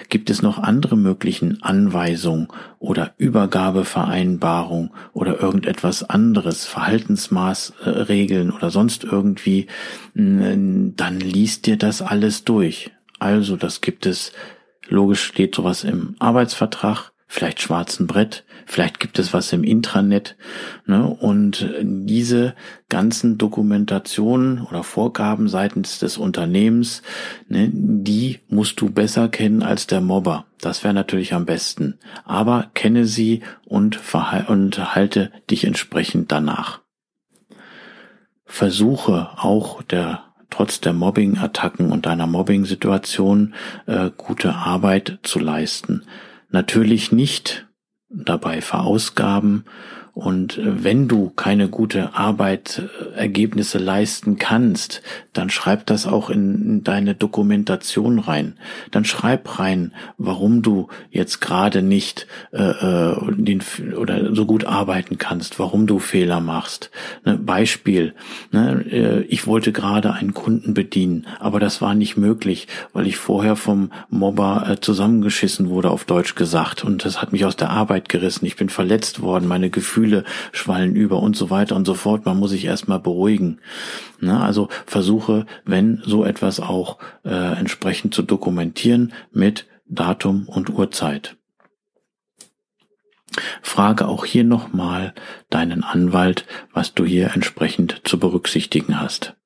Gibt 0.08 0.28
es 0.30 0.42
noch 0.42 0.58
andere 0.58 0.96
möglichen 0.96 1.62
Anweisungen 1.62 2.48
oder 2.80 3.14
Übergabevereinbarung 3.16 4.92
oder 5.12 5.40
irgendetwas 5.40 6.02
anderes, 6.02 6.66
Verhaltensmaßregeln 6.66 8.50
oder 8.50 8.70
sonst 8.70 9.04
irgendwie, 9.04 9.68
dann 10.14 11.20
liest 11.20 11.66
dir 11.66 11.76
das 11.76 12.02
alles 12.02 12.44
durch. 12.44 12.90
Also, 13.20 13.56
das 13.56 13.80
gibt 13.80 14.06
es, 14.06 14.32
logisch 14.88 15.22
steht 15.22 15.54
sowas 15.54 15.84
im 15.84 16.16
Arbeitsvertrag, 16.18 17.12
vielleicht 17.30 17.60
schwarzen 17.60 18.06
Brett, 18.06 18.44
vielleicht 18.66 18.98
gibt 19.00 19.18
es 19.18 19.34
was 19.34 19.52
im 19.52 19.62
Intranet. 19.62 20.36
Ne? 20.86 21.06
Und 21.06 21.70
diese 21.82 22.54
ganzen 22.88 23.36
Dokumentationen 23.36 24.62
oder 24.62 24.82
Vorgaben 24.82 25.48
seitens 25.48 25.98
des 25.98 26.16
Unternehmens, 26.16 27.02
ne, 27.46 27.70
die 27.72 28.40
musst 28.48 28.80
du 28.80 28.90
besser 28.90 29.28
kennen 29.28 29.62
als 29.62 29.86
der 29.86 30.00
Mobber. 30.00 30.46
Das 30.60 30.82
wäre 30.82 30.94
natürlich 30.94 31.34
am 31.34 31.44
besten. 31.44 31.98
Aber 32.24 32.70
kenne 32.72 33.04
sie 33.04 33.42
und, 33.66 34.00
und 34.48 34.94
halte 34.94 35.30
dich 35.50 35.64
entsprechend 35.64 36.32
danach. 36.32 36.80
Versuche 38.46 39.28
auch 39.36 39.82
der 39.82 40.24
trotz 40.50 40.80
der 40.80 40.94
Mobbing-Attacken 40.94 41.92
und 41.92 42.06
deiner 42.06 42.26
Mobbing-Situation 42.26 43.52
äh, 43.84 44.10
gute 44.16 44.54
Arbeit 44.54 45.18
zu 45.22 45.38
leisten 45.38 46.04
natürlich 46.50 47.12
nicht 47.12 47.68
dabei 48.08 48.60
verausgaben 48.60 49.64
und 50.18 50.58
äh, 50.58 50.82
wenn 50.82 51.06
du 51.06 51.30
keine 51.30 51.68
gute 51.68 52.16
Arbeitergebnisse 52.16 53.78
leisten 53.78 54.36
kannst, 54.36 55.00
dann 55.32 55.48
schreib 55.48 55.86
das 55.86 56.08
auch 56.08 56.28
in 56.28 56.82
deine 56.82 57.14
Dokumentation 57.14 58.18
rein. 58.18 58.54
Dann 58.90 59.04
schreib 59.04 59.60
rein, 59.60 59.92
warum 60.16 60.62
du 60.62 60.88
jetzt 61.12 61.40
gerade 61.40 61.82
nicht 61.82 62.26
äh, 62.50 62.62
äh, 62.62 63.16
den 63.36 63.62
oder 63.96 64.34
so 64.34 64.44
gut 64.44 64.64
arbeiten 64.64 65.18
kannst, 65.18 65.60
warum 65.60 65.86
du 65.86 66.00
Fehler 66.00 66.40
machst. 66.40 66.90
Ne, 67.24 67.38
Beispiel: 67.38 68.14
ne, 68.50 68.84
äh, 68.90 69.20
Ich 69.28 69.46
wollte 69.46 69.70
gerade 69.70 70.14
einen 70.14 70.34
Kunden 70.34 70.74
bedienen, 70.74 71.28
aber 71.38 71.60
das 71.60 71.80
war 71.80 71.94
nicht 71.94 72.16
möglich, 72.16 72.66
weil 72.92 73.06
ich 73.06 73.18
vorher 73.18 73.54
vom 73.54 73.92
Mobber 74.10 74.66
äh, 74.68 74.80
zusammengeschissen 74.80 75.68
wurde, 75.68 75.90
auf 75.90 76.04
Deutsch 76.06 76.34
gesagt, 76.34 76.82
und 76.82 77.04
das 77.04 77.22
hat 77.22 77.30
mich 77.30 77.44
aus 77.44 77.54
der 77.54 77.70
Arbeit 77.70 78.08
gerissen. 78.08 78.46
Ich 78.46 78.56
bin 78.56 78.68
verletzt 78.68 79.22
worden, 79.22 79.46
meine 79.46 79.70
Gefühle 79.70 80.07
Gefühle 80.08 80.24
schwallen 80.52 80.96
über 80.96 81.22
und 81.22 81.36
so 81.36 81.50
weiter 81.50 81.76
und 81.76 81.86
so 81.86 81.94
fort. 81.94 82.24
Man 82.24 82.38
muss 82.38 82.50
sich 82.50 82.64
erstmal 82.64 83.00
beruhigen. 83.00 83.60
Na, 84.20 84.44
also 84.44 84.68
versuche, 84.86 85.46
wenn 85.64 86.02
so 86.04 86.24
etwas 86.24 86.60
auch 86.60 86.98
äh, 87.24 87.58
entsprechend 87.58 88.14
zu 88.14 88.22
dokumentieren 88.22 89.12
mit 89.30 89.66
Datum 89.86 90.48
und 90.48 90.70
Uhrzeit. 90.70 91.36
Frage 93.62 94.08
auch 94.08 94.24
hier 94.24 94.44
nochmal 94.44 95.14
deinen 95.50 95.84
Anwalt, 95.84 96.46
was 96.72 96.94
du 96.94 97.04
hier 97.04 97.32
entsprechend 97.34 98.00
zu 98.04 98.18
berücksichtigen 98.18 99.00
hast. 99.00 99.36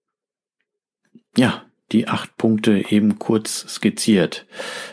Ja, 1.36 1.64
die 1.90 2.08
acht 2.08 2.36
Punkte 2.36 2.90
eben 2.90 3.18
kurz 3.18 3.66
skizziert. 3.68 4.46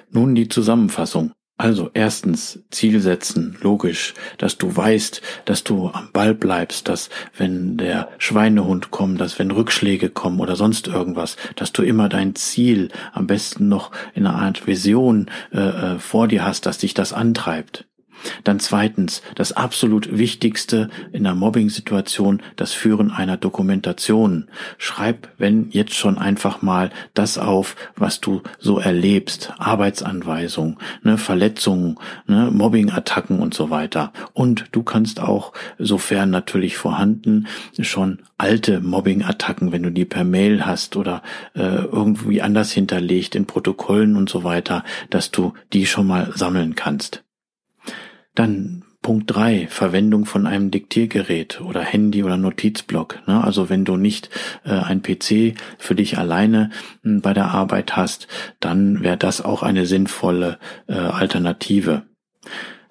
Nun 0.09 0.35
die 0.35 0.49
Zusammenfassung. 0.49 1.31
Also 1.59 1.91
erstens 1.93 2.63
Ziel 2.71 3.01
setzen, 3.01 3.57
logisch, 3.59 4.13
dass 4.37 4.57
du 4.57 4.73
weißt, 4.73 5.21
dass 5.43 5.65
du 5.65 5.89
am 5.89 6.09
Ball 6.13 6.33
bleibst, 6.33 6.87
dass 6.87 7.09
wenn 7.35 7.75
der 7.75 8.07
Schweinehund 8.17 8.91
kommt, 8.91 9.19
dass 9.19 9.39
wenn 9.39 9.51
Rückschläge 9.51 10.09
kommen 10.09 10.39
oder 10.39 10.55
sonst 10.55 10.87
irgendwas, 10.87 11.35
dass 11.57 11.73
du 11.73 11.83
immer 11.83 12.07
dein 12.07 12.33
Ziel 12.33 12.87
am 13.11 13.27
besten 13.27 13.67
noch 13.67 13.91
in 14.13 14.25
einer 14.25 14.37
Art 14.37 14.67
Vision 14.67 15.29
äh, 15.51 15.59
äh 15.59 15.99
vor 15.99 16.29
dir 16.29 16.45
hast, 16.45 16.65
dass 16.65 16.77
dich 16.77 16.93
das 16.93 17.11
antreibt. 17.11 17.88
Dann 18.43 18.59
zweitens, 18.59 19.21
das 19.35 19.51
absolut 19.51 20.17
Wichtigste 20.17 20.89
in 21.11 21.23
der 21.23 21.35
Mobbing-Situation, 21.35 22.41
das 22.55 22.73
Führen 22.73 23.11
einer 23.11 23.37
Dokumentation. 23.37 24.47
Schreib, 24.77 25.29
wenn 25.37 25.69
jetzt 25.71 25.95
schon 25.95 26.17
einfach 26.17 26.61
mal 26.61 26.89
das 27.13 27.37
auf, 27.37 27.75
was 27.95 28.21
du 28.21 28.41
so 28.59 28.79
erlebst. 28.79 29.53
Arbeitsanweisungen, 29.57 30.77
ne, 31.03 31.17
Verletzungen, 31.17 31.97
ne, 32.27 32.49
Mobbing-Attacken 32.51 33.39
und 33.39 33.53
so 33.53 33.69
weiter. 33.69 34.13
Und 34.33 34.65
du 34.71 34.83
kannst 34.83 35.19
auch, 35.19 35.53
sofern 35.77 36.29
natürlich 36.29 36.77
vorhanden, 36.77 37.47
schon 37.79 38.19
alte 38.37 38.79
Mobbing-Attacken, 38.81 39.71
wenn 39.71 39.83
du 39.83 39.91
die 39.91 40.05
per 40.05 40.23
Mail 40.23 40.65
hast 40.65 40.95
oder 40.95 41.21
äh, 41.53 41.61
irgendwie 41.61 42.41
anders 42.41 42.71
hinterlegt 42.71 43.35
in 43.35 43.45
Protokollen 43.45 44.15
und 44.15 44.29
so 44.29 44.43
weiter, 44.43 44.83
dass 45.09 45.31
du 45.31 45.53
die 45.73 45.85
schon 45.85 46.07
mal 46.07 46.31
sammeln 46.35 46.75
kannst. 46.75 47.23
Dann 48.39 48.85
Punkt 49.01 49.35
drei 49.35 49.67
Verwendung 49.67 50.23
von 50.23 50.47
einem 50.47 50.71
Diktiergerät 50.71 51.59
oder 51.59 51.81
Handy 51.81 52.23
oder 52.23 52.37
Notizblock. 52.37 53.19
Ne? 53.27 53.43
Also 53.43 53.69
wenn 53.69 53.83
du 53.83 53.97
nicht 53.97 54.29
äh, 54.63 54.69
ein 54.69 55.01
PC 55.01 55.55
für 55.77 55.93
dich 55.93 56.17
alleine 56.17 56.69
äh, 57.03 57.19
bei 57.19 57.33
der 57.33 57.47
Arbeit 57.47 57.97
hast, 57.97 58.29
dann 58.61 59.03
wäre 59.03 59.17
das 59.17 59.41
auch 59.41 59.61
eine 59.61 59.85
sinnvolle 59.85 60.57
äh, 60.87 60.93
Alternative. 60.93 62.03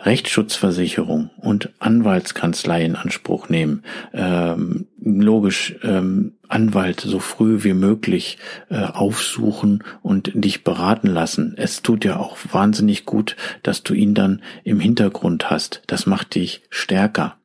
Rechtsschutzversicherung 0.00 1.30
und 1.38 1.70
Anwaltskanzlei 1.80 2.84
in 2.84 2.96
Anspruch 2.96 3.48
nehmen. 3.48 3.82
Ähm, 4.12 4.86
logisch, 5.00 5.74
ähm, 5.82 6.34
Anwalt 6.48 7.00
so 7.00 7.18
früh 7.18 7.64
wie 7.64 7.74
möglich 7.74 8.38
äh, 8.70 8.84
aufsuchen 8.84 9.84
und 10.02 10.30
dich 10.34 10.64
beraten 10.64 11.08
lassen. 11.08 11.54
Es 11.56 11.82
tut 11.82 12.04
ja 12.04 12.16
auch 12.16 12.38
wahnsinnig 12.50 13.04
gut, 13.04 13.36
dass 13.62 13.82
du 13.82 13.94
ihn 13.94 14.14
dann 14.14 14.42
im 14.64 14.80
Hintergrund 14.80 15.50
hast. 15.50 15.82
Das 15.86 16.06
macht 16.06 16.34
dich 16.36 16.62
stärker. 16.70 17.36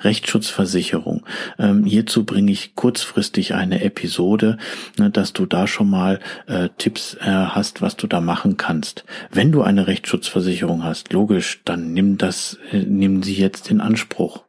Rechtsschutzversicherung. 0.00 1.24
Ähm, 1.58 1.84
hierzu 1.84 2.24
bringe 2.24 2.52
ich 2.52 2.74
kurzfristig 2.74 3.54
eine 3.54 3.82
Episode, 3.82 4.58
ne, 4.98 5.10
dass 5.10 5.32
du 5.32 5.46
da 5.46 5.66
schon 5.66 5.90
mal 5.90 6.20
äh, 6.46 6.68
Tipps 6.78 7.14
äh, 7.20 7.26
hast, 7.26 7.82
was 7.82 7.96
du 7.96 8.06
da 8.06 8.20
machen 8.20 8.56
kannst. 8.56 9.04
Wenn 9.30 9.52
du 9.52 9.62
eine 9.62 9.86
Rechtsschutzversicherung 9.86 10.84
hast, 10.84 11.12
logisch, 11.12 11.60
dann 11.64 11.92
nimm 11.92 12.18
das, 12.18 12.58
äh, 12.70 12.78
nimm 12.78 13.22
sie 13.22 13.34
jetzt 13.34 13.70
in 13.70 13.80
Anspruch. 13.80 14.44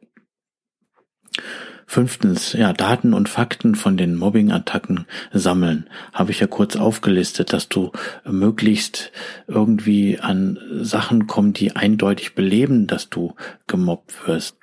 Fünftens, 1.86 2.54
ja, 2.54 2.72
Daten 2.72 3.12
und 3.12 3.28
Fakten 3.28 3.74
von 3.74 3.96
den 3.96 4.16
Mobbing-Attacken 4.16 5.06
sammeln. 5.32 5.88
Habe 6.12 6.30
ich 6.30 6.40
ja 6.40 6.46
kurz 6.46 6.76
aufgelistet, 6.76 7.52
dass 7.52 7.68
du 7.68 7.92
möglichst 8.24 9.12
irgendwie 9.46 10.18
an 10.18 10.58
Sachen 10.80 11.26
kommst, 11.26 11.60
die 11.60 11.76
eindeutig 11.76 12.34
beleben, 12.34 12.86
dass 12.86 13.10
du 13.10 13.34
gemobbt 13.66 14.26
wirst. 14.26 14.56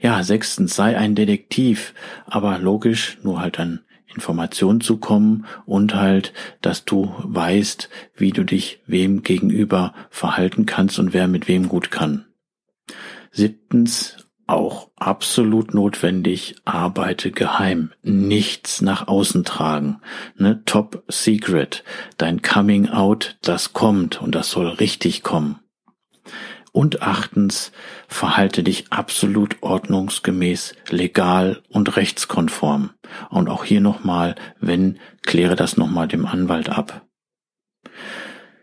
Ja, 0.00 0.22
sechstens, 0.22 0.74
sei 0.74 0.96
ein 0.96 1.14
Detektiv, 1.14 1.94
aber 2.26 2.58
logisch, 2.58 3.18
nur 3.22 3.40
halt 3.40 3.58
an 3.58 3.80
Informationen 4.14 4.80
zu 4.80 4.98
kommen 4.98 5.46
und 5.64 5.94
halt, 5.94 6.32
dass 6.60 6.84
du 6.84 7.14
weißt, 7.18 7.88
wie 8.14 8.30
du 8.30 8.44
dich 8.44 8.80
wem 8.86 9.22
gegenüber 9.22 9.94
verhalten 10.10 10.66
kannst 10.66 10.98
und 10.98 11.12
wer 11.12 11.28
mit 11.28 11.48
wem 11.48 11.68
gut 11.68 11.90
kann. 11.90 12.26
Siebtens, 13.30 14.16
auch 14.46 14.90
absolut 14.96 15.72
notwendig, 15.72 16.56
arbeite 16.64 17.30
geheim, 17.30 17.92
nichts 18.02 18.82
nach 18.82 19.08
außen 19.08 19.44
tragen, 19.44 20.00
ne, 20.36 20.62
top 20.66 21.04
secret, 21.08 21.84
dein 22.18 22.42
Coming 22.42 22.90
Out, 22.90 23.38
das 23.40 23.72
kommt 23.72 24.20
und 24.20 24.34
das 24.34 24.50
soll 24.50 24.68
richtig 24.68 25.22
kommen. 25.22 25.61
Und 26.72 27.02
achtens, 27.02 27.70
verhalte 28.08 28.62
dich 28.62 28.86
absolut 28.90 29.62
ordnungsgemäß, 29.62 30.74
legal 30.88 31.62
und 31.68 31.96
rechtskonform. 31.96 32.90
Und 33.28 33.50
auch 33.50 33.64
hier 33.64 33.82
nochmal, 33.82 34.34
wenn, 34.58 34.98
kläre 35.22 35.54
das 35.54 35.76
nochmal 35.76 36.08
dem 36.08 36.24
Anwalt 36.24 36.70
ab. 36.70 37.06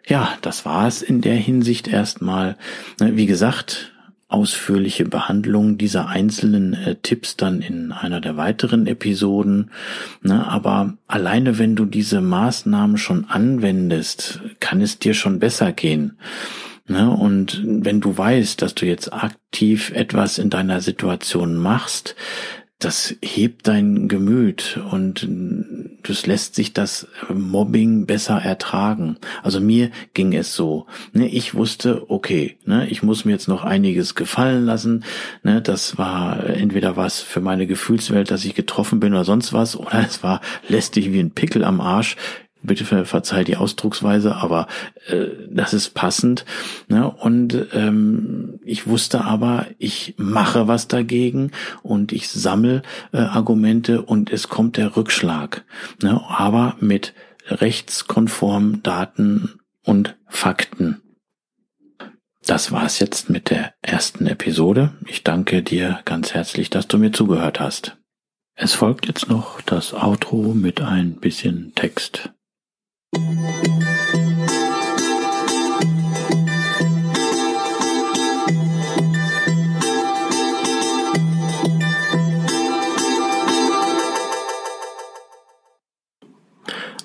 Ja, 0.07 0.35
das 0.41 0.65
war 0.65 0.87
es 0.87 1.03
in 1.03 1.21
der 1.21 1.35
Hinsicht 1.35 1.87
erstmal. 1.87 2.57
Ne, 2.99 3.15
wie 3.15 3.27
gesagt, 3.27 3.93
ausführliche 4.27 5.05
Behandlung 5.05 5.77
dieser 5.77 6.07
einzelnen 6.07 6.73
äh, 6.73 6.95
Tipps 6.95 7.37
dann 7.37 7.61
in 7.61 7.91
einer 7.91 8.21
der 8.21 8.35
weiteren 8.35 8.87
Episoden. 8.87 9.69
Ne, 10.23 10.47
aber 10.47 10.97
alleine 11.07 11.59
wenn 11.59 11.75
du 11.75 11.85
diese 11.85 12.21
Maßnahmen 12.21 12.97
schon 12.97 13.25
anwendest, 13.29 14.41
kann 14.59 14.81
es 14.81 14.97
dir 14.97 15.13
schon 15.13 15.37
besser 15.37 15.71
gehen. 15.73 16.17
Ne, 16.89 17.07
und 17.07 17.61
wenn 17.63 18.01
du 18.01 18.17
weißt, 18.17 18.63
dass 18.63 18.73
du 18.73 18.87
jetzt 18.87 19.13
aktiv 19.13 19.91
etwas 19.91 20.39
in 20.39 20.49
deiner 20.49 20.81
Situation 20.81 21.55
machst, 21.55 22.15
das 22.79 23.15
hebt 23.21 23.67
dein 23.67 24.07
Gemüt 24.07 24.79
und 24.89 25.27
das 26.01 26.25
lässt 26.25 26.55
sich 26.55 26.73
das 26.73 27.07
Mobbing 27.31 28.07
besser 28.07 28.41
ertragen. 28.41 29.17
Also 29.43 29.59
mir 29.59 29.91
ging 30.15 30.33
es 30.33 30.55
so. 30.55 30.87
Ne, 31.13 31.27
ich 31.27 31.53
wusste, 31.53 32.09
okay, 32.09 32.57
ne, 32.65 32.87
ich 32.89 33.03
muss 33.03 33.23
mir 33.23 33.33
jetzt 33.33 33.49
noch 33.49 33.63
einiges 33.63 34.15
gefallen 34.15 34.65
lassen. 34.65 35.03
Ne, 35.43 35.61
das 35.61 35.99
war 35.99 36.43
entweder 36.49 36.95
was 36.95 37.19
für 37.19 37.41
meine 37.41 37.67
Gefühlswelt, 37.67 38.31
dass 38.31 38.45
ich 38.45 38.55
getroffen 38.55 38.99
bin 38.99 39.13
oder 39.13 39.25
sonst 39.25 39.53
was, 39.53 39.75
oder 39.75 39.99
es 40.07 40.23
war 40.23 40.41
lästig 40.67 41.11
wie 41.13 41.19
ein 41.19 41.35
Pickel 41.35 41.63
am 41.63 41.81
Arsch 41.81 42.15
bitte 42.61 42.85
ver 42.85 43.05
verzeih 43.05 43.43
die 43.43 43.57
Ausdrucksweise, 43.57 44.35
aber 44.35 44.67
äh, 45.07 45.27
das 45.49 45.73
ist 45.73 45.93
passend. 45.93 46.45
Ne? 46.87 47.09
Und 47.09 47.67
ähm, 47.73 48.59
ich 48.63 48.87
wusste 48.87 49.25
aber, 49.25 49.67
ich 49.77 50.15
mache 50.17 50.67
was 50.67 50.87
dagegen 50.87 51.51
und 51.83 52.11
ich 52.11 52.29
sammle 52.29 52.81
äh, 53.11 53.17
Argumente 53.17 54.01
und 54.01 54.31
es 54.31 54.49
kommt 54.49 54.77
der 54.77 54.95
Rückschlag. 54.95 55.63
Ne? 56.01 56.21
Aber 56.29 56.75
mit 56.79 57.13
rechtskonformen 57.47 58.83
Daten 58.83 59.59
und 59.83 60.17
Fakten. 60.27 61.01
Das 62.45 62.71
war's 62.71 62.99
jetzt 62.99 63.29
mit 63.29 63.49
der 63.49 63.73
ersten 63.81 64.25
Episode. 64.25 64.93
Ich 65.07 65.23
danke 65.23 65.61
dir 65.61 65.99
ganz 66.05 66.33
herzlich, 66.33 66.69
dass 66.69 66.87
du 66.87 66.97
mir 66.97 67.11
zugehört 67.11 67.59
hast. 67.59 67.97
Es 68.55 68.73
folgt 68.73 69.07
jetzt 69.07 69.29
noch 69.29 69.61
das 69.61 69.93
Outro 69.93 70.53
mit 70.53 70.81
ein 70.81 71.15
bisschen 71.15 71.73
Text. 71.75 72.31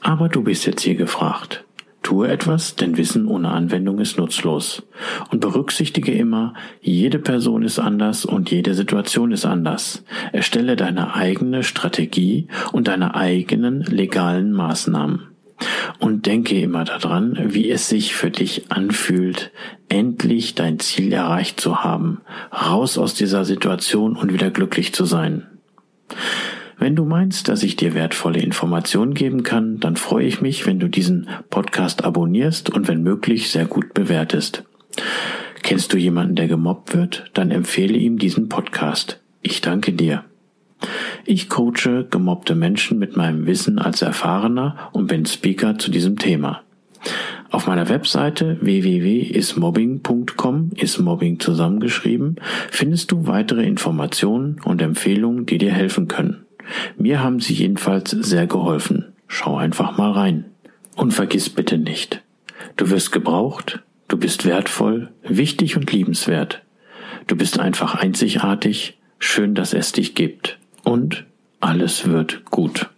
Aber 0.04 0.28
du 0.28 0.42
bist 0.42 0.66
jetzt 0.66 0.82
hier 0.82 0.94
gefragt. 0.94 1.64
Tue 2.02 2.28
etwas, 2.28 2.76
denn 2.76 2.96
Wissen 2.98 3.26
ohne 3.26 3.50
Anwendung 3.50 3.98
ist 3.98 4.18
nutzlos. 4.18 4.82
Und 5.30 5.40
berücksichtige 5.40 6.12
immer, 6.12 6.54
jede 6.80 7.18
Person 7.18 7.62
ist 7.62 7.78
anders 7.78 8.24
und 8.24 8.50
jede 8.50 8.74
Situation 8.74 9.32
ist 9.32 9.46
anders. 9.46 10.04
Erstelle 10.32 10.76
deine 10.76 11.14
eigene 11.14 11.62
Strategie 11.62 12.48
und 12.72 12.86
deine 12.86 13.14
eigenen 13.14 13.80
legalen 13.80 14.52
Maßnahmen. 14.52 15.33
Und 15.98 16.26
denke 16.26 16.60
immer 16.60 16.84
daran, 16.84 17.38
wie 17.54 17.70
es 17.70 17.88
sich 17.88 18.14
für 18.14 18.30
dich 18.30 18.70
anfühlt, 18.70 19.52
endlich 19.88 20.54
dein 20.54 20.78
Ziel 20.78 21.12
erreicht 21.12 21.60
zu 21.60 21.84
haben, 21.84 22.20
raus 22.52 22.98
aus 22.98 23.14
dieser 23.14 23.44
Situation 23.44 24.16
und 24.16 24.32
wieder 24.32 24.50
glücklich 24.50 24.94
zu 24.94 25.04
sein. 25.04 25.46
Wenn 26.78 26.96
du 26.96 27.04
meinst, 27.04 27.48
dass 27.48 27.62
ich 27.62 27.76
dir 27.76 27.94
wertvolle 27.94 28.40
Informationen 28.40 29.14
geben 29.14 29.42
kann, 29.42 29.78
dann 29.78 29.96
freue 29.96 30.26
ich 30.26 30.40
mich, 30.40 30.66
wenn 30.66 30.80
du 30.80 30.88
diesen 30.88 31.28
Podcast 31.48 32.04
abonnierst 32.04 32.70
und 32.70 32.88
wenn 32.88 33.02
möglich 33.02 33.50
sehr 33.50 33.66
gut 33.66 33.94
bewertest. 33.94 34.64
Kennst 35.62 35.92
du 35.92 35.96
jemanden, 35.96 36.34
der 36.34 36.48
gemobbt 36.48 36.94
wird? 36.94 37.30
Dann 37.32 37.50
empfehle 37.50 37.96
ihm 37.96 38.18
diesen 38.18 38.48
Podcast. 38.48 39.20
Ich 39.40 39.60
danke 39.60 39.92
dir. 39.92 40.24
Ich 41.26 41.48
coache 41.48 42.06
gemobbte 42.10 42.54
Menschen 42.54 42.98
mit 42.98 43.16
meinem 43.16 43.46
Wissen 43.46 43.78
als 43.78 44.02
Erfahrener 44.02 44.90
und 44.92 45.06
bin 45.06 45.24
Speaker 45.24 45.78
zu 45.78 45.90
diesem 45.90 46.18
Thema. 46.18 46.60
Auf 47.50 47.66
meiner 47.66 47.88
Webseite 47.88 48.58
www.ismobbing.com 48.60 50.72
ist 50.76 50.98
Mobbing 50.98 51.40
zusammengeschrieben, 51.40 52.36
findest 52.70 53.10
du 53.10 53.26
weitere 53.26 53.64
Informationen 53.64 54.60
und 54.64 54.82
Empfehlungen, 54.82 55.46
die 55.46 55.56
dir 55.56 55.72
helfen 55.72 56.08
können. 56.08 56.44
Mir 56.98 57.22
haben 57.22 57.40
sie 57.40 57.54
jedenfalls 57.54 58.10
sehr 58.10 58.46
geholfen. 58.46 59.14
Schau 59.26 59.56
einfach 59.56 59.96
mal 59.96 60.12
rein. 60.12 60.44
Und 60.96 61.14
vergiss 61.14 61.48
bitte 61.48 61.78
nicht, 61.78 62.22
du 62.76 62.90
wirst 62.90 63.12
gebraucht, 63.12 63.82
du 64.08 64.18
bist 64.18 64.44
wertvoll, 64.44 65.08
wichtig 65.22 65.76
und 65.76 65.90
liebenswert. 65.90 66.62
Du 67.26 67.34
bist 67.34 67.58
einfach 67.58 67.94
einzigartig, 67.94 68.98
schön, 69.18 69.54
dass 69.54 69.72
es 69.72 69.92
dich 69.92 70.14
gibt 70.14 70.58
und 70.84 71.24
alles 71.60 72.06
wird 72.08 72.44
gut. 72.50 72.90